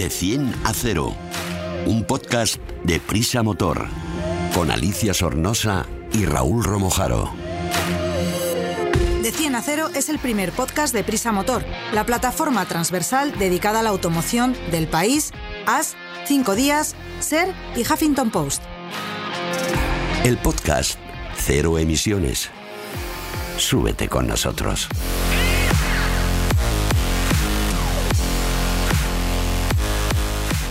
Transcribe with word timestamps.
De 0.00 0.08
100 0.08 0.54
a 0.64 0.72
0, 0.72 1.14
un 1.84 2.04
podcast 2.04 2.56
de 2.84 3.00
Prisa 3.00 3.42
Motor, 3.42 3.86
con 4.54 4.70
Alicia 4.70 5.12
Sornosa 5.12 5.84
y 6.14 6.24
Raúl 6.24 6.64
Romojaro. 6.64 7.30
De 9.22 9.30
100 9.30 9.56
a 9.56 9.60
0 9.60 9.90
es 9.94 10.08
el 10.08 10.18
primer 10.18 10.52
podcast 10.52 10.94
de 10.94 11.04
Prisa 11.04 11.32
Motor, 11.32 11.66
la 11.92 12.06
plataforma 12.06 12.64
transversal 12.64 13.38
dedicada 13.38 13.80
a 13.80 13.82
la 13.82 13.90
automoción 13.90 14.56
del 14.70 14.88
país, 14.88 15.32
AS, 15.66 15.96
5 16.24 16.54
días, 16.54 16.94
SER 17.20 17.54
y 17.76 17.80
Huffington 17.82 18.30
Post. 18.30 18.62
El 20.24 20.38
podcast 20.38 20.98
Cero 21.36 21.78
Emisiones. 21.78 22.48
Súbete 23.58 24.08
con 24.08 24.26
nosotros. 24.26 24.88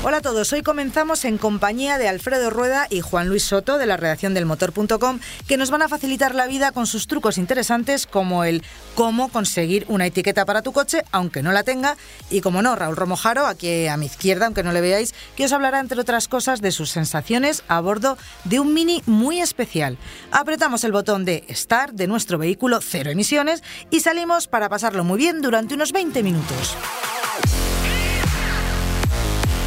Hola 0.01 0.17
a 0.17 0.21
todos, 0.21 0.53
hoy 0.53 0.61
comenzamos 0.61 1.25
en 1.25 1.37
compañía 1.37 1.97
de 1.97 2.07
Alfredo 2.07 2.49
Rueda 2.49 2.87
y 2.89 3.01
Juan 3.01 3.27
Luis 3.27 3.43
Soto 3.43 3.77
de 3.77 3.85
la 3.85 3.97
redacción 3.97 4.33
del 4.33 4.45
motor.com 4.45 5.19
que 5.45 5.57
nos 5.57 5.71
van 5.71 5.81
a 5.81 5.89
facilitar 5.89 6.35
la 6.35 6.47
vida 6.47 6.71
con 6.71 6.87
sus 6.87 7.05
trucos 7.05 7.37
interesantes 7.37 8.07
como 8.07 8.45
el 8.45 8.63
cómo 8.95 9.27
conseguir 9.27 9.83
una 9.89 10.05
etiqueta 10.05 10.45
para 10.45 10.61
tu 10.61 10.71
coche 10.71 11.03
aunque 11.11 11.43
no 11.43 11.51
la 11.51 11.63
tenga 11.63 11.97
y 12.29 12.39
como 12.39 12.61
no, 12.61 12.77
Raúl 12.77 12.95
Romojaro, 12.95 13.45
aquí 13.45 13.87
a 13.87 13.97
mi 13.97 14.05
izquierda, 14.05 14.45
aunque 14.45 14.63
no 14.63 14.71
le 14.71 14.79
veáis, 14.79 15.13
que 15.35 15.43
os 15.43 15.51
hablará 15.51 15.81
entre 15.81 15.99
otras 15.99 16.29
cosas 16.29 16.61
de 16.61 16.71
sus 16.71 16.91
sensaciones 16.91 17.63
a 17.67 17.81
bordo 17.81 18.17
de 18.45 18.61
un 18.61 18.73
Mini 18.73 19.03
muy 19.05 19.41
especial. 19.41 19.97
Apretamos 20.31 20.85
el 20.85 20.93
botón 20.93 21.25
de 21.25 21.43
Start 21.49 21.95
de 21.95 22.07
nuestro 22.07 22.37
vehículo 22.37 22.79
cero 22.79 23.11
emisiones 23.11 23.63
y 23.91 23.99
salimos 23.99 24.47
para 24.47 24.69
pasarlo 24.69 25.03
muy 25.03 25.17
bien 25.17 25.41
durante 25.41 25.73
unos 25.73 25.91
20 25.91 26.23
minutos. 26.23 26.77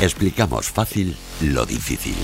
Explicamos 0.02 0.68
fácil 0.68 1.16
lo 1.40 1.64
difícil. 1.64 2.16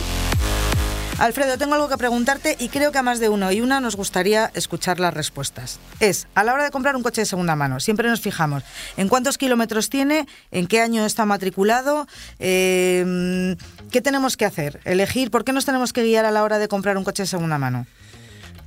Alfredo, 1.19 1.57
tengo 1.59 1.75
algo 1.75 1.89
que 1.89 1.97
preguntarte 1.97 2.57
y 2.59 2.71
creo 2.71 2.91
que 2.91 2.99
a 2.99 3.05
más 3.05 3.21
de 3.21 3.29
uno 3.29 3.53
y 3.53 3.61
una 3.61 3.79
nos 3.79 3.95
gustaría 3.95 4.51
escuchar 4.55 4.99
las 4.99 5.15
respuestas. 5.15 5.79
Es, 6.01 6.27
a 6.35 6.43
la 6.43 6.55
hora 6.55 6.65
de 6.65 6.73
comprar 6.73 6.97
un 6.97 7.05
coche 7.05 7.21
de 7.21 7.27
segunda 7.27 7.55
mano, 7.55 7.79
siempre 7.79 8.09
nos 8.09 8.21
fijamos 8.21 8.65
en 8.97 9.09
cuántos 9.09 9.39
kilómetros 9.39 9.91
tiene, 9.91 10.27
en 10.51 10.67
qué 10.67 10.81
año 10.81 11.07
está 11.07 11.25
matriculado, 11.25 12.09
eh, 12.41 13.55
qué 13.93 14.01
tenemos 14.01 14.37
que 14.37 14.45
hacer, 14.45 14.81
elegir, 14.85 15.31
¿por 15.31 15.45
qué 15.45 15.53
nos 15.53 15.65
tenemos 15.65 15.93
que 15.93 16.03
guiar 16.03 16.25
a 16.25 16.33
la 16.33 16.43
hora 16.43 16.59
de 16.59 16.67
comprar 16.67 16.99
un 16.99 17.05
coche 17.05 17.23
de 17.23 17.29
segunda 17.29 17.59
mano? 17.59 17.87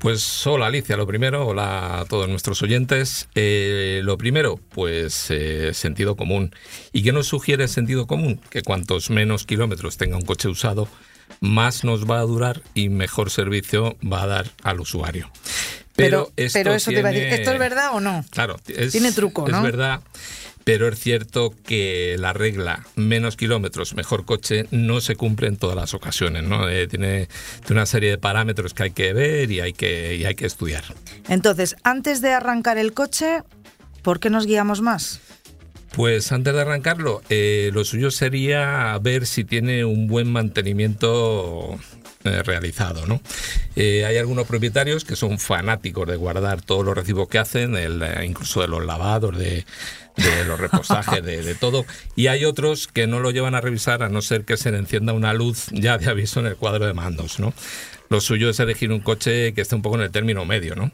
Pues 0.01 0.47
hola 0.47 0.65
Alicia, 0.65 0.97
lo 0.97 1.05
primero, 1.05 1.45
hola 1.45 1.99
a 1.99 2.05
todos 2.05 2.27
nuestros 2.27 2.63
oyentes. 2.63 3.29
Eh, 3.35 4.01
lo 4.03 4.17
primero, 4.17 4.59
pues 4.73 5.27
eh, 5.29 5.75
sentido 5.75 6.15
común. 6.15 6.55
¿Y 6.91 7.03
qué 7.03 7.11
nos 7.11 7.27
sugiere 7.27 7.67
sentido 7.67 8.07
común? 8.07 8.41
Que 8.49 8.63
cuantos 8.63 9.11
menos 9.11 9.45
kilómetros 9.45 9.97
tenga 9.97 10.17
un 10.17 10.23
coche 10.23 10.47
usado, 10.47 10.87
más 11.39 11.83
nos 11.83 12.09
va 12.09 12.17
a 12.17 12.23
durar 12.23 12.63
y 12.73 12.89
mejor 12.89 13.29
servicio 13.29 13.95
va 14.01 14.23
a 14.23 14.27
dar 14.27 14.51
al 14.63 14.79
usuario. 14.79 15.29
Pero, 15.95 16.31
esto 16.35 16.57
pero 16.57 16.73
eso 16.73 16.89
te 16.89 16.97
iba 16.97 17.09
a 17.09 17.11
decir, 17.11 17.27
¿esto 17.27 17.51
es 17.51 17.59
verdad 17.59 17.91
o 17.93 17.99
no? 17.99 18.25
Claro, 18.31 18.57
tiene 18.91 19.11
truco, 19.11 19.47
¿no? 19.47 19.57
Es 19.57 19.63
verdad 19.63 20.01
pero 20.63 20.87
es 20.87 20.99
cierto 20.99 21.53
que 21.65 22.15
la 22.19 22.33
regla 22.33 22.85
menos 22.95 23.35
kilómetros, 23.35 23.95
mejor 23.95 24.25
coche, 24.25 24.65
no 24.71 25.01
se 25.01 25.15
cumple 25.15 25.47
en 25.47 25.57
todas 25.57 25.75
las 25.75 25.93
ocasiones. 25.93 26.43
¿no? 26.43 26.69
Eh, 26.69 26.87
tiene, 26.87 27.27
una 27.69 27.85
serie 27.85 28.11
de 28.11 28.17
parámetros 28.17 28.73
que 28.73 28.83
hay 28.83 28.91
que 28.91 29.13
ver 29.13 29.51
y 29.51 29.61
hay 29.61 29.73
que, 29.73 30.15
y 30.15 30.25
hay 30.25 30.35
que 30.35 30.45
estudiar. 30.45 30.83
Entonces, 31.29 31.75
antes 31.83 32.21
de 32.21 32.33
arrancar 32.33 32.77
el 32.77 32.93
coche, 32.93 33.43
¿por 34.01 34.19
qué 34.19 34.29
nos 34.29 34.45
guiamos 34.45 34.81
más? 34.81 35.19
Pues 35.95 36.31
antes 36.31 36.53
de 36.53 36.61
arrancarlo, 36.61 37.21
eh, 37.29 37.69
lo 37.73 37.83
suyo 37.83 38.11
sería 38.11 38.97
ver 39.01 39.25
si 39.25 39.43
tiene 39.43 39.83
un 39.83 40.07
buen 40.07 40.31
mantenimiento 40.31 41.77
eh, 42.23 42.43
realizado. 42.43 43.05
¿no? 43.07 43.21
hay 43.75 44.17
algunos 44.17 44.47
propietarios 44.47 45.03
que 45.03 45.15
son 45.15 45.39
fanáticos 45.39 46.07
de 46.07 46.15
guardar 46.15 46.61
todos 46.61 46.85
los 46.85 46.95
recibos 46.95 47.27
que 47.27 47.39
hacen, 47.39 47.75
el, 47.75 48.03
incluso 48.23 48.61
de 48.61 48.67
los 48.67 48.85
lavados, 48.85 49.37
de, 49.37 49.65
de 50.17 50.45
los 50.45 50.59
repostajes, 50.59 51.23
de, 51.23 51.55
todo. 51.55 51.85
Y 52.15 52.27
hay 52.27 52.45
otros 52.45 52.87
que 52.87 53.07
no 53.07 53.19
lo 53.19 53.31
llevan 53.31 53.55
a 53.55 53.61
revisar 53.61 54.03
a 54.03 54.09
no 54.09 54.21
ser 54.21 54.45
que 54.45 54.57
se 54.57 54.71
le 54.71 54.77
encienda 54.77 55.13
una 55.13 55.33
luz 55.33 55.67
ya 55.71 55.97
de 55.97 56.09
aviso 56.09 56.39
en 56.39 56.47
el 56.47 56.55
cuadro 56.55 56.85
de 56.85 56.93
mandos, 56.93 57.39
¿no? 57.39 57.53
Lo 58.09 58.19
suyo 58.19 58.49
es 58.49 58.59
elegir 58.59 58.91
un 58.91 58.99
coche 58.99 59.53
que 59.53 59.61
esté 59.61 59.73
un 59.75 59.81
poco 59.81 59.95
en 59.95 60.01
el 60.01 60.11
término 60.11 60.43
medio, 60.43 60.75
¿no? 60.75 60.91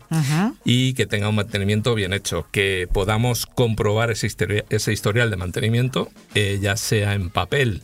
Y 0.63 0.93
que 0.93 1.07
tenga 1.07 1.29
un 1.29 1.35
mantenimiento 1.35 1.95
bien 1.95 2.13
hecho, 2.13 2.47
que 2.51 2.87
podamos 2.93 3.47
comprobar 3.47 4.11
ese, 4.11 4.27
historial 4.27 5.31
de 5.31 5.35
mantenimiento, 5.35 6.11
eh, 6.35 6.59
ya 6.61 6.77
sea 6.77 7.13
en 7.15 7.31
papel 7.31 7.81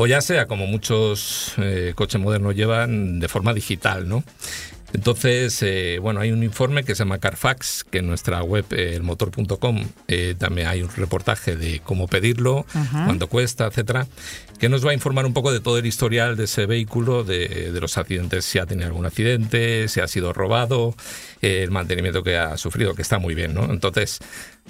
o 0.00 0.06
ya 0.06 0.20
sea 0.20 0.46
como 0.46 0.68
muchos 0.68 1.54
eh, 1.56 1.92
coches 1.96 2.20
modernos 2.20 2.54
llevan 2.54 3.18
de 3.18 3.26
forma 3.26 3.52
digital, 3.52 4.08
¿no? 4.08 4.22
Entonces, 4.92 5.62
eh, 5.62 5.98
bueno, 6.00 6.20
hay 6.20 6.32
un 6.32 6.42
informe 6.42 6.82
que 6.82 6.94
se 6.94 7.00
llama 7.00 7.18
Carfax, 7.18 7.84
que 7.84 7.98
en 7.98 8.06
nuestra 8.06 8.42
web, 8.42 8.64
eh, 8.70 8.94
elmotor.com, 8.94 9.84
eh, 10.08 10.34
también 10.38 10.68
hay 10.68 10.82
un 10.82 10.88
reportaje 10.88 11.56
de 11.56 11.80
cómo 11.80 12.08
pedirlo, 12.08 12.64
cuánto 13.04 13.28
cuesta, 13.28 13.66
etcétera, 13.66 14.06
que 14.58 14.68
nos 14.68 14.84
va 14.84 14.90
a 14.90 14.94
informar 14.94 15.24
un 15.24 15.32
poco 15.32 15.52
de 15.52 15.60
todo 15.60 15.78
el 15.78 15.86
historial 15.86 16.36
de 16.36 16.44
ese 16.44 16.66
vehículo, 16.66 17.24
de, 17.24 17.70
los 17.80 17.96
accidentes, 17.96 18.44
si 18.44 18.58
ha 18.58 18.66
tenido 18.66 18.88
algún 18.88 19.06
accidente, 19.06 19.88
si 19.88 20.00
ha 20.00 20.08
sido 20.08 20.32
robado, 20.32 20.94
el 21.40 21.70
mantenimiento 21.70 22.22
que 22.22 22.36
ha 22.36 22.56
sufrido, 22.56 22.94
que 22.94 23.02
está 23.02 23.18
muy 23.18 23.34
bien, 23.34 23.54
¿no? 23.54 23.64
Entonces, 23.70 24.18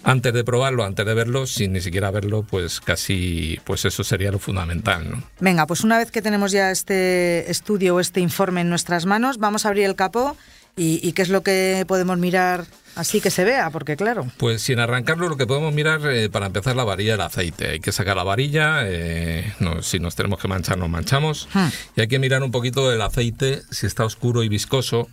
antes 0.04 0.32
de 0.34 0.44
probarlo, 0.44 0.84
antes 0.84 1.06
de 1.06 1.14
verlo, 1.14 1.46
sin 1.46 1.72
ni 1.72 1.80
siquiera 1.80 2.10
verlo, 2.10 2.42
pues 2.42 2.80
casi, 2.80 3.58
pues 3.64 3.84
eso 3.84 4.04
sería 4.04 4.30
lo 4.30 4.38
fundamental, 4.38 5.10
¿no? 5.10 5.22
Venga, 5.40 5.66
pues 5.66 5.82
una 5.82 5.98
vez 5.98 6.10
que 6.10 6.22
tenemos 6.22 6.52
ya 6.52 6.70
este 6.70 7.50
estudio 7.50 7.96
o 7.96 8.00
este 8.00 8.20
informe 8.20 8.60
en 8.60 8.68
nuestras 8.68 9.06
manos, 9.06 9.38
vamos 9.38 9.64
a 9.64 9.68
abrir 9.68 9.84
el 9.84 9.96
capó 9.96 10.36
y 10.80 11.10
qué 11.12 11.22
es 11.22 11.28
lo 11.28 11.42
que 11.42 11.84
podemos 11.88 12.18
mirar 12.18 12.64
Así 12.98 13.20
que 13.20 13.30
se 13.30 13.44
vea, 13.44 13.70
porque 13.70 13.96
claro. 13.96 14.26
Pues 14.38 14.60
sin 14.60 14.80
arrancarlo, 14.80 15.28
lo 15.28 15.36
que 15.36 15.46
podemos 15.46 15.72
mirar 15.72 16.00
eh, 16.04 16.28
para 16.28 16.46
empezar 16.46 16.74
la 16.74 16.82
varilla 16.82 17.12
del 17.12 17.20
aceite. 17.20 17.68
Hay 17.68 17.80
que 17.80 17.92
sacar 17.92 18.16
la 18.16 18.24
varilla, 18.24 18.80
eh, 18.82 19.54
si 19.82 20.00
nos 20.00 20.16
tenemos 20.16 20.40
que 20.40 20.48
manchar, 20.48 20.78
nos 20.78 20.90
manchamos. 20.90 21.48
Hmm. 21.54 21.68
Y 21.94 22.00
hay 22.00 22.08
que 22.08 22.18
mirar 22.18 22.42
un 22.42 22.50
poquito 22.50 22.92
el 22.92 23.00
aceite, 23.00 23.62
si 23.70 23.86
está 23.86 24.04
oscuro 24.04 24.42
y 24.42 24.48
viscoso, 24.48 25.08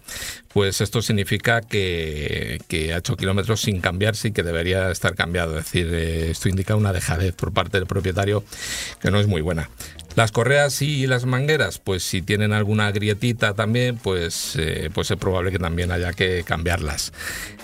pues 0.56 0.82
esto 0.82 1.04
significa 1.04 1.62
que, 1.62 2.60
ha 2.92 2.98
hecho 2.98 3.16
kilómetros 3.18 3.62
sin 3.62 3.82
cambiarse 3.82 4.30
y 4.30 4.32
que 4.32 4.42
debería 4.42 4.90
estar 4.90 5.14
cambiado. 5.14 5.60
Es 5.60 5.66
decir, 5.66 5.90
eh, 5.94 6.32
esto 6.32 6.50
indica 6.50 6.76
una 6.76 6.92
dejadez 6.92 7.36
por 7.36 7.54
parte 7.54 7.78
del 7.78 7.86
propietario 7.86 8.44
que 9.00 9.12
no 9.12 9.20
es 9.20 9.28
muy 9.28 9.42
buena. 9.42 9.70
Las 10.16 10.32
correas 10.32 10.82
y 10.82 11.08
las 11.08 11.26
mangueras, 11.26 11.80
pues 11.80 12.02
si 12.04 12.22
tienen 12.22 12.54
alguna 12.54 12.90
grietita 12.92 13.54
también, 13.54 13.98
pues, 13.98 14.56
eh, 14.58 14.90
pues 14.94 15.12
es 15.12 15.18
probable 15.18 15.52
que 15.52 15.60
también 15.60 15.92
haya 15.92 16.14
que 16.14 16.44
cambiarlas. 16.44 17.12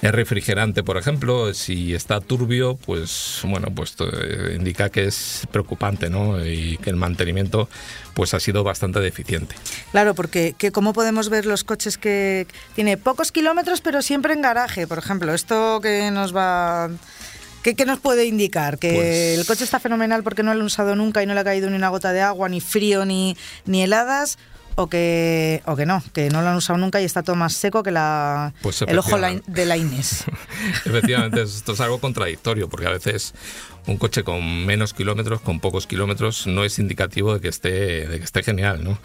El 0.01 0.11
refrigerante, 0.11 0.83
por 0.83 0.97
ejemplo, 0.97 1.53
si 1.53 1.95
está 1.95 2.19
turbio, 2.19 2.75
pues 2.75 3.39
bueno, 3.45 3.69
pues 3.73 3.95
eh, 3.99 4.55
indica 4.57 4.89
que 4.89 5.05
es 5.05 5.47
preocupante, 5.51 6.09
¿no? 6.09 6.45
Y 6.45 6.77
que 6.77 6.89
el 6.89 6.97
mantenimiento 6.97 7.69
pues 8.13 8.33
ha 8.33 8.39
sido 8.41 8.65
bastante 8.65 8.99
deficiente. 8.99 9.55
Claro, 9.91 10.13
porque 10.13 10.53
que, 10.57 10.73
¿cómo 10.73 10.91
podemos 10.91 11.29
ver 11.29 11.45
los 11.45 11.63
coches 11.63 11.97
que 11.97 12.47
tiene 12.75 12.97
pocos 12.97 13.31
kilómetros 13.31 13.79
pero 13.79 14.01
siempre 14.01 14.33
en 14.33 14.41
garaje? 14.41 14.87
Por 14.87 14.97
ejemplo, 14.97 15.33
esto 15.33 15.79
que 15.81 16.11
nos 16.11 16.35
va 16.35 16.89
¿Qué, 17.61 17.85
nos 17.85 17.99
puede 17.99 18.25
indicar? 18.25 18.77
¿Que 18.79 18.93
pues 18.93 19.39
el 19.39 19.45
coche 19.45 19.63
está 19.63 19.79
fenomenal 19.79 20.23
porque 20.23 20.43
no 20.43 20.53
lo 20.53 20.59
han 20.59 20.65
usado 20.65 20.95
nunca 20.95 21.21
y 21.21 21.25
no 21.25 21.33
le 21.33 21.39
ha 21.39 21.43
caído 21.43 21.69
ni 21.69 21.75
una 21.75 21.89
gota 21.89 22.11
de 22.13 22.21
agua, 22.21 22.49
ni 22.49 22.61
frío, 22.61 23.05
ni, 23.05 23.37
ni 23.65 23.83
heladas? 23.83 24.37
O 24.75 24.87
que, 24.87 25.61
o 25.65 25.75
que 25.75 25.85
no, 25.85 26.01
que 26.13 26.29
no 26.29 26.41
lo 26.41 26.47
han 26.47 26.55
usado 26.55 26.79
nunca 26.79 27.01
y 27.01 27.03
está 27.03 27.23
todo 27.23 27.35
más 27.35 27.53
seco 27.53 27.83
que 27.83 27.91
la, 27.91 28.53
pues 28.61 28.81
el 28.81 28.97
ojo 28.97 29.17
de 29.45 29.65
la 29.65 29.75
Inés. 29.75 30.23
efectivamente, 30.85 31.41
esto 31.41 31.73
es 31.73 31.81
algo 31.81 31.99
contradictorio 31.99 32.69
porque 32.69 32.87
a 32.87 32.91
veces 32.91 33.33
un 33.85 33.97
coche 33.97 34.23
con 34.23 34.65
menos 34.65 34.93
kilómetros, 34.93 35.41
con 35.41 35.59
pocos 35.59 35.87
kilómetros, 35.87 36.47
no 36.47 36.63
es 36.63 36.79
indicativo 36.79 37.33
de 37.33 37.41
que 37.41 37.49
esté, 37.49 38.07
de 38.07 38.17
que 38.17 38.23
esté 38.23 38.43
genial, 38.43 38.81
¿no? 38.81 38.97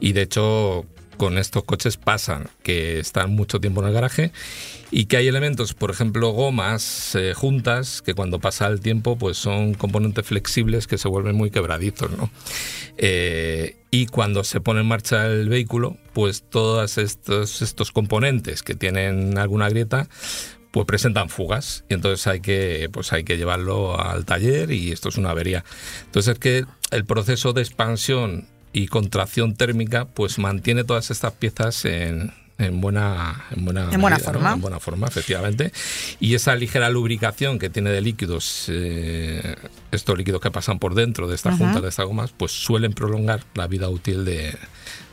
Y 0.00 0.12
de 0.12 0.22
hecho, 0.22 0.86
con 1.22 1.38
estos 1.38 1.62
coches 1.62 1.98
pasan, 1.98 2.48
que 2.64 2.98
están 2.98 3.30
mucho 3.30 3.60
tiempo 3.60 3.80
en 3.80 3.86
el 3.86 3.94
garaje 3.94 4.32
y 4.90 5.04
que 5.04 5.18
hay 5.18 5.28
elementos, 5.28 5.72
por 5.72 5.92
ejemplo, 5.92 6.30
gomas 6.30 7.14
eh, 7.14 7.32
juntas, 7.32 8.02
que 8.02 8.14
cuando 8.14 8.40
pasa 8.40 8.66
el 8.66 8.80
tiempo 8.80 9.16
pues 9.16 9.36
son 9.36 9.74
componentes 9.74 10.26
flexibles 10.26 10.88
que 10.88 10.98
se 10.98 11.06
vuelven 11.06 11.36
muy 11.36 11.52
quebradizos, 11.52 12.10
¿no? 12.10 12.28
Eh, 12.98 13.76
y 13.92 14.06
cuando 14.06 14.42
se 14.42 14.60
pone 14.60 14.80
en 14.80 14.88
marcha 14.88 15.26
el 15.26 15.48
vehículo, 15.48 15.96
pues 16.12 16.42
todos 16.42 16.98
estos, 16.98 17.62
estos 17.62 17.92
componentes 17.92 18.64
que 18.64 18.74
tienen 18.74 19.38
alguna 19.38 19.68
grieta 19.68 20.08
pues 20.72 20.86
presentan 20.86 21.28
fugas 21.28 21.84
y 21.88 21.94
entonces 21.94 22.26
hay 22.26 22.40
que 22.40 22.88
pues 22.92 23.12
hay 23.12 23.22
que 23.22 23.36
llevarlo 23.36 24.00
al 24.00 24.24
taller 24.24 24.72
y 24.72 24.90
esto 24.90 25.10
es 25.10 25.18
una 25.18 25.30
avería. 25.30 25.64
Entonces 26.06 26.32
es 26.32 26.38
que 26.40 26.64
el 26.90 27.04
proceso 27.04 27.52
de 27.52 27.62
expansión 27.62 28.48
y 28.72 28.86
contracción 28.88 29.54
térmica, 29.54 30.06
pues 30.06 30.38
mantiene 30.38 30.84
todas 30.84 31.10
estas 31.10 31.32
piezas 31.34 31.84
en, 31.84 32.32
en 32.58 32.80
buena, 32.80 33.44
en 33.50 33.64
buena, 33.64 33.88
En 33.92 34.00
buena 34.00 34.16
medida, 34.16 34.32
¿no? 34.32 34.38
forma. 34.38 34.52
En 34.54 34.60
buena 34.60 34.80
forma, 34.80 35.06
efectivamente. 35.08 35.72
Y 36.20 36.34
esa 36.34 36.54
ligera 36.54 36.88
lubricación 36.88 37.58
que 37.58 37.68
tiene 37.70 37.90
de 37.90 38.00
líquidos, 38.00 38.66
eh, 38.68 39.56
estos 39.90 40.16
líquidos 40.16 40.40
que 40.40 40.50
pasan 40.50 40.78
por 40.78 40.94
dentro 40.94 41.28
de 41.28 41.34
estas 41.34 41.58
juntas 41.58 41.82
de 41.82 41.88
estas 41.88 42.06
gomas, 42.06 42.32
pues 42.36 42.52
suelen 42.52 42.92
prolongar 42.92 43.44
la 43.54 43.66
vida 43.66 43.88
útil 43.90 44.24
de, 44.24 44.56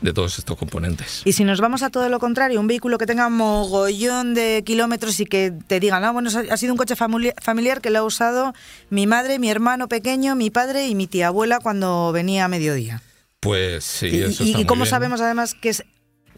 de 0.00 0.12
todos 0.12 0.38
estos 0.38 0.56
componentes. 0.56 1.22
Y 1.24 1.32
si 1.32 1.44
nos 1.44 1.60
vamos 1.60 1.82
a 1.82 1.90
todo 1.90 2.08
lo 2.08 2.18
contrario, 2.18 2.60
un 2.60 2.66
vehículo 2.66 2.96
que 2.98 3.06
tenga 3.06 3.28
mogollón 3.28 4.32
de 4.34 4.62
kilómetros 4.64 5.20
y 5.20 5.26
que 5.26 5.52
te 5.66 5.80
digan, 5.80 6.04
ah, 6.04 6.12
bueno, 6.12 6.30
ha 6.50 6.56
sido 6.56 6.72
un 6.72 6.78
coche 6.78 6.94
famili- 6.96 7.34
familiar 7.42 7.80
que 7.80 7.90
lo 7.90 7.98
ha 7.98 8.04
usado 8.04 8.54
mi 8.90 9.06
madre, 9.06 9.38
mi 9.38 9.50
hermano 9.50 9.88
pequeño, 9.88 10.34
mi 10.36 10.50
padre 10.50 10.86
y 10.88 10.94
mi 10.94 11.06
tía 11.06 11.26
abuela 11.28 11.58
cuando 11.60 12.12
venía 12.12 12.44
a 12.44 12.48
mediodía. 12.48 13.02
Pues 13.40 13.84
sí, 13.84 14.08
y, 14.08 14.20
eso 14.22 14.44
está 14.44 14.44
y 14.44 14.54
muy 14.54 14.66
cómo 14.66 14.82
bien. 14.82 14.90
sabemos 14.90 15.20
además 15.20 15.54
que 15.54 15.70
es 15.70 15.84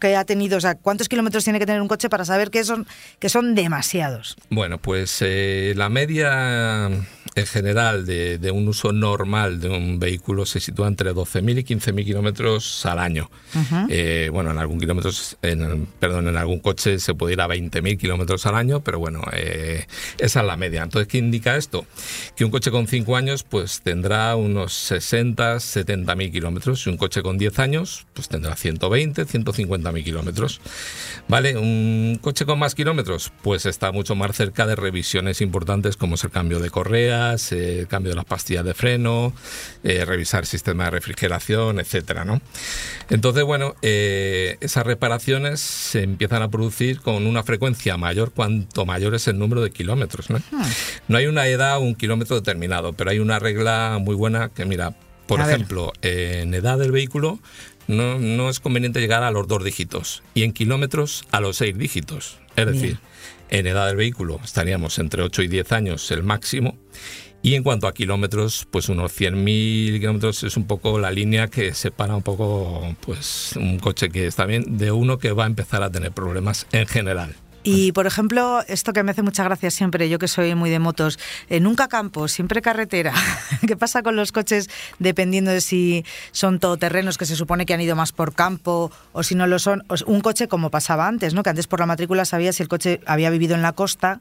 que 0.02 0.16
ha 0.16 0.25
tenido, 0.25 0.58
o 0.58 0.60
sea, 0.60 0.75
cuántos 0.75 1.08
kilómetros 1.08 1.44
tiene 1.44 1.60
que 1.60 1.66
tener 1.66 1.81
un 1.81 1.87
coche 1.87 2.08
para 2.08 2.25
saber 2.25 2.50
que 2.50 2.64
son 2.64 2.87
que 3.20 3.28
son 3.28 3.54
demasiados. 3.54 4.37
Bueno, 4.50 4.78
pues 4.78 5.19
eh, 5.20 5.75
la 5.76 5.88
media 5.88 6.90
en 7.34 7.46
general 7.46 8.04
de, 8.04 8.38
de 8.38 8.50
un 8.50 8.69
uso 8.69 8.93
normal 8.93 9.60
de 9.60 9.69
un 9.70 9.99
vehículo 9.99 10.44
se 10.44 10.60
sitúa 10.60 10.88
entre 10.88 11.12
12.000 11.12 11.60
y 11.60 11.64
15.000 11.64 12.04
kilómetros 12.04 12.84
al 12.87 12.99
año. 12.99 13.31
Eh, 13.88 14.28
bueno, 14.32 14.50
en 14.50 14.58
algún 14.58 14.78
kilómetros, 14.78 15.38
en, 15.43 15.87
perdón, 15.99 16.28
en 16.28 16.37
algún 16.37 16.58
coche 16.60 16.98
se 16.98 17.14
puede 17.14 17.34
ir 17.34 17.40
a 17.40 17.48
20.000 17.48 17.98
kilómetros 17.98 18.44
al 18.46 18.56
año, 18.56 18.81
pero 18.81 18.98
bueno, 18.98 19.22
eh, 19.32 19.87
esa 20.19 20.40
es 20.40 20.46
la 20.46 20.56
media. 20.56 20.82
Entonces, 20.82 21.08
¿qué 21.08 21.19
indica 21.19 21.56
esto? 21.56 21.87
Que 22.37 22.44
un 22.44 22.50
coche 22.50 22.70
con 22.70 22.87
5 22.87 23.16
años 23.16 23.44
pues 23.44 23.81
tendrá 23.82 24.37
unos 24.37 24.72
60, 24.75 25.56
70.000 25.56 26.32
kilómetros 26.32 26.87
y 26.87 26.90
un 26.90 26.96
coche 26.96 27.22
con 27.22 27.38
10 27.38 27.58
años 27.60 28.06
pues 28.12 28.28
tendrá 28.28 28.56
120, 28.56 29.25
150.000 29.93 30.05
kilómetros. 30.05 30.61
¿Vale? 31.29 31.56
Un 31.56 32.19
coche 32.21 32.44
con 32.44 32.59
más 32.59 32.75
kilómetros 32.75 33.33
pues 33.43 33.67
está 33.67 33.93
mucho 33.93 34.15
más 34.15 34.37
cerca 34.37 34.67
de 34.67 34.75
revisiones 34.77 35.41
importantes 35.41 35.97
como 35.97 36.17
es 36.17 36.25
el 36.25 36.31
cambio 36.31 36.59
de 36.59 36.71
correas, 36.71 37.53
el 37.53 37.87
cambio 37.87 38.11
de 38.11 38.17
las 38.17 38.25
pastillas 38.25 38.65
de 38.65 38.75
freno, 38.75 39.33
eh, 39.85 40.05
revisar 40.05 40.41
el 40.41 40.47
sistema 40.47 40.85
de 40.85 40.91
refrigeración, 40.91 41.79
etcétera, 41.79 42.25
¿no? 42.25 42.41
Entonces, 43.09 43.44
bueno, 43.44 43.75
eh, 43.83 44.56
esas 44.61 44.85
reparaciones 44.85 45.61
se 45.61 46.03
empiezan 46.03 46.43
a 46.43 46.49
producir 46.49 47.00
con 47.00 47.27
una 47.27 47.43
frecuencia 47.43 47.97
mayor 47.97 48.33
cuanto 48.33 48.85
mayor 48.85 49.15
es 49.15 49.29
el 49.29 49.39
número 49.39 49.62
de 49.62 49.71
kilómetros, 49.71 50.31
¿no? 50.31 50.41
No 51.09 51.19
hay 51.19 51.27
una 51.27 51.47
edad 51.47 51.79
o 51.79 51.81
un 51.81 51.94
kilómetro 51.94 52.37
determinado, 52.37 52.93
pero 52.93 53.11
hay 53.11 53.19
una 53.19 53.39
regla 53.39 53.99
muy 54.00 54.15
buena 54.15 54.49
que, 54.49 54.65
mira, 54.65 54.94
por 55.27 55.41
A 55.41 55.47
ejemplo, 55.47 55.93
en 56.03 56.53
edad 56.53 56.79
del 56.79 56.93
vehículo 56.93 57.39
no, 57.88 58.19
no 58.19 58.49
es 58.49 58.61
conveniente 58.61 59.00
llegar 59.00 59.23
a 59.23 59.31
los 59.31 59.49
dos 59.49 59.64
dígitos 59.64 60.23
y 60.34 60.43
en 60.43 60.52
kilómetros 60.52 61.25
a 61.31 61.40
los 61.40 61.56
seis 61.56 61.76
dígitos. 61.76 62.38
Es 62.56 62.67
Bien. 62.67 62.73
decir, 62.73 62.99
en 63.50 63.67
edad 63.67 63.87
del 63.87 63.96
vehículo 63.96 64.40
estaríamos 64.43 64.99
entre 64.99 65.23
8 65.23 65.43
y 65.43 65.49
10 65.49 65.73
años 65.73 66.11
el 66.11 66.23
máximo. 66.23 66.79
Y 67.44 67.56
en 67.56 67.64
cuanto 67.64 67.88
a 67.88 67.93
kilómetros, 67.93 68.69
pues 68.70 68.88
unos 68.88 69.12
100.000 69.19 69.99
kilómetros 69.99 70.44
es 70.44 70.56
un 70.56 70.67
poco 70.69 71.00
la 71.00 71.11
línea 71.11 71.49
que 71.49 71.75
separa 71.75 72.14
un 72.14 72.23
poco 72.23 72.96
pues 73.00 73.55
un 73.56 73.81
coche 73.81 74.11
que 74.11 74.26
está 74.26 74.46
bien 74.46 74.79
de 74.79 74.93
uno 74.93 75.19
que 75.19 75.32
va 75.32 75.44
a 75.44 75.49
empezar 75.49 75.82
a 75.82 75.90
tener 75.90 76.12
problemas 76.12 76.67
en 76.70 76.87
general. 76.87 77.34
Y 77.64 77.93
por 77.93 78.06
ejemplo, 78.06 78.62
esto 78.67 78.93
que 78.93 79.03
me 79.05 79.12
hace 79.12 79.23
mucha 79.23 79.44
gracia 79.44 79.70
siempre, 79.70 80.09
yo 80.09 80.19
que 80.19 80.26
soy 80.26 80.55
muy 80.56 80.69
de 80.69 80.81
motos, 80.81 81.19
eh, 81.49 81.61
nunca 81.61 81.87
campo, 81.87 82.26
siempre 82.26 82.61
carretera. 82.61 83.12
¿Qué 83.67 83.76
pasa 83.76 84.03
con 84.03 84.17
los 84.17 84.32
coches 84.32 84.69
dependiendo 84.99 85.53
de 85.53 85.61
si 85.61 86.05
son 86.32 86.59
todoterrenos 86.59 87.19
que 87.19 87.26
se 87.26 87.37
supone 87.37 87.64
que 87.64 87.75
han 87.75 87.81
ido 87.81 87.94
más 87.94 88.11
por 88.11 88.35
campo 88.35 88.91
o 89.12 89.23
si 89.23 89.37
no 89.37 89.47
lo 89.47 89.61
son? 89.61 89.85
Un 90.06 90.20
coche 90.20 90.49
como 90.49 90.70
pasaba 90.70 91.06
antes, 91.06 91.35
¿no? 91.35 91.44
Que 91.44 91.50
antes 91.50 91.69
por 91.69 91.79
la 91.79 91.87
matrícula 91.87 92.25
sabía 92.25 92.53
si 92.53 92.64
el 92.64 92.69
coche 92.69 93.00
había 93.06 93.31
vivido 93.31 93.55
en 93.55 93.62
la 93.62 93.73
costa. 93.73 94.20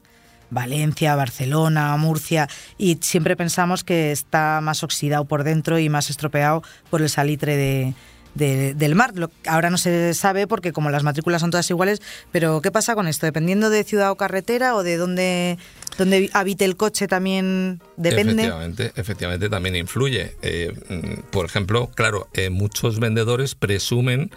Valencia, 0.50 1.16
Barcelona, 1.16 1.96
Murcia, 1.96 2.46
y 2.76 2.98
siempre 3.00 3.36
pensamos 3.36 3.84
que 3.84 4.12
está 4.12 4.60
más 4.60 4.82
oxidado 4.82 5.24
por 5.24 5.44
dentro 5.44 5.78
y 5.78 5.88
más 5.88 6.10
estropeado 6.10 6.62
por 6.90 7.00
el 7.00 7.08
salitre 7.08 7.56
de, 7.56 7.94
de- 8.34 8.74
del 8.74 8.94
mar. 8.94 9.12
Ahora 9.46 9.70
no 9.70 9.78
se 9.78 10.14
sabe 10.14 10.46
porque 10.46 10.72
como 10.72 10.90
las 10.90 11.02
matrículas 11.02 11.40
son 11.40 11.50
todas 11.50 11.68
iguales, 11.70 12.00
pero 12.30 12.60
¿qué 12.62 12.70
pasa 12.70 12.94
con 12.94 13.06
esto? 13.08 13.26
Dependiendo 13.26 13.70
de 13.70 13.84
ciudad 13.84 14.10
o 14.10 14.16
carretera 14.16 14.74
o 14.74 14.82
de 14.82 14.96
dónde, 14.96 15.58
dónde 15.98 16.30
habite 16.32 16.64
el 16.64 16.76
coche 16.76 17.06
también 17.08 17.80
depende. 17.96 18.32
Efectivamente, 18.42 18.92
efectivamente 18.96 19.48
también 19.48 19.76
influye. 19.76 20.34
Eh, 20.42 20.72
mm, 20.88 21.30
por 21.30 21.44
ejemplo, 21.46 21.90
claro, 21.94 22.28
eh, 22.32 22.50
muchos 22.50 22.98
vendedores 23.00 23.54
presumen 23.54 24.30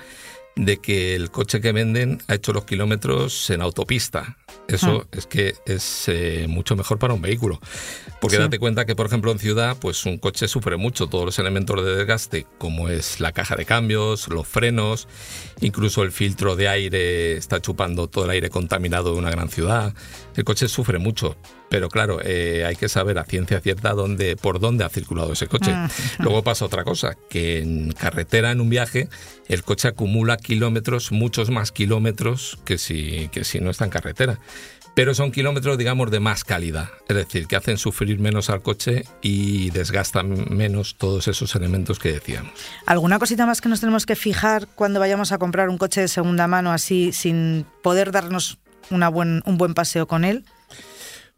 de 0.55 0.77
que 0.77 1.15
el 1.15 1.31
coche 1.31 1.59
que 1.59 1.71
venden 1.73 2.21
ha 2.27 2.35
hecho 2.35 2.53
los 2.53 2.65
kilómetros 2.65 3.49
en 3.49 3.61
autopista. 3.61 4.37
Eso 4.67 5.07
es 5.11 5.27
que 5.27 5.53
es 5.67 6.05
eh, 6.07 6.47
mucho 6.49 6.75
mejor 6.75 6.97
para 6.97 7.13
un 7.13 7.21
vehículo. 7.21 7.59
Porque 8.19 8.37
Sí. 8.37 8.41
date 8.41 8.57
cuenta 8.57 8.85
que, 8.85 8.95
por 8.95 9.05
ejemplo, 9.05 9.31
en 9.31 9.37
ciudad, 9.37 9.77
pues 9.79 10.05
un 10.05 10.17
coche 10.17 10.47
sufre 10.47 10.75
mucho 10.77 11.05
todos 11.07 11.25
los 11.25 11.37
elementos 11.37 11.83
de 11.85 11.95
desgaste, 11.95 12.47
como 12.57 12.89
es 12.89 13.19
la 13.19 13.31
caja 13.31 13.55
de 13.55 13.65
cambios, 13.65 14.27
los 14.29 14.47
frenos, 14.47 15.07
incluso 15.61 16.01
el 16.01 16.11
filtro 16.11 16.55
de 16.55 16.67
aire 16.67 17.37
está 17.37 17.61
chupando 17.61 18.07
todo 18.07 18.25
el 18.25 18.31
aire 18.31 18.49
contaminado 18.49 19.11
de 19.13 19.19
una 19.19 19.29
gran 19.29 19.49
ciudad. 19.49 19.93
El 20.35 20.45
coche 20.45 20.67
sufre 20.67 20.97
mucho. 20.97 21.35
Pero 21.69 21.89
claro, 21.89 22.19
eh, 22.23 22.63
hay 22.65 22.75
que 22.75 22.89
saber 22.89 23.17
a 23.17 23.23
ciencia 23.23 23.59
cierta 23.59 23.93
dónde, 23.93 24.35
por 24.35 24.59
dónde 24.59 24.83
ha 24.83 24.89
circulado 24.89 25.33
ese 25.33 25.47
coche. 25.47 25.71
Ah. 25.73 25.89
Luego 26.19 26.43
pasa 26.43 26.65
otra 26.65 26.83
cosa, 26.83 27.17
que 27.29 27.59
en 27.59 27.91
carretera, 27.91 28.51
en 28.51 28.61
un 28.61 28.69
viaje, 28.69 29.09
el 29.47 29.63
coche 29.63 29.87
acumula 29.87 30.37
kilómetros, 30.37 31.11
muchos 31.11 31.49
más 31.49 31.71
kilómetros 31.71 32.59
que 32.65 32.77
si, 32.77 33.29
que 33.31 33.43
si 33.43 33.59
no 33.59 33.71
está 33.71 33.85
en 33.85 33.91
carretera. 33.91 34.39
Pero 34.95 35.13
son 35.13 35.31
kilómetros, 35.31 35.77
digamos, 35.77 36.09
de 36.09 36.21
más 36.21 36.45
calidad. 36.45 36.89
Es 37.09 37.17
decir, 37.17 37.47
que 37.47 37.57
hacen 37.57 37.77
sufrir 37.77 38.17
menos 38.17 38.49
al 38.49 38.61
coche 38.61 39.03
y 39.21 39.69
desgastan 39.71 40.55
menos 40.55 40.95
todos 40.97 41.27
esos 41.27 41.53
elementos 41.55 41.99
que 41.99 42.13
decíamos. 42.13 42.53
¿Alguna 42.85 43.19
cosita 43.19 43.45
más 43.45 43.59
que 43.59 43.67
nos 43.67 43.81
tenemos 43.81 44.05
que 44.05 44.15
fijar 44.15 44.67
cuando 44.73 45.01
vayamos 45.01 45.33
a 45.33 45.37
comprar 45.37 45.67
un 45.67 45.77
coche 45.77 45.99
de 45.99 46.07
segunda 46.07 46.47
mano 46.47 46.71
así 46.71 47.11
sin 47.11 47.65
poder 47.83 48.13
darnos 48.13 48.57
una 48.89 49.09
buen, 49.09 49.43
un 49.45 49.57
buen 49.57 49.73
paseo 49.73 50.07
con 50.07 50.23
él? 50.23 50.45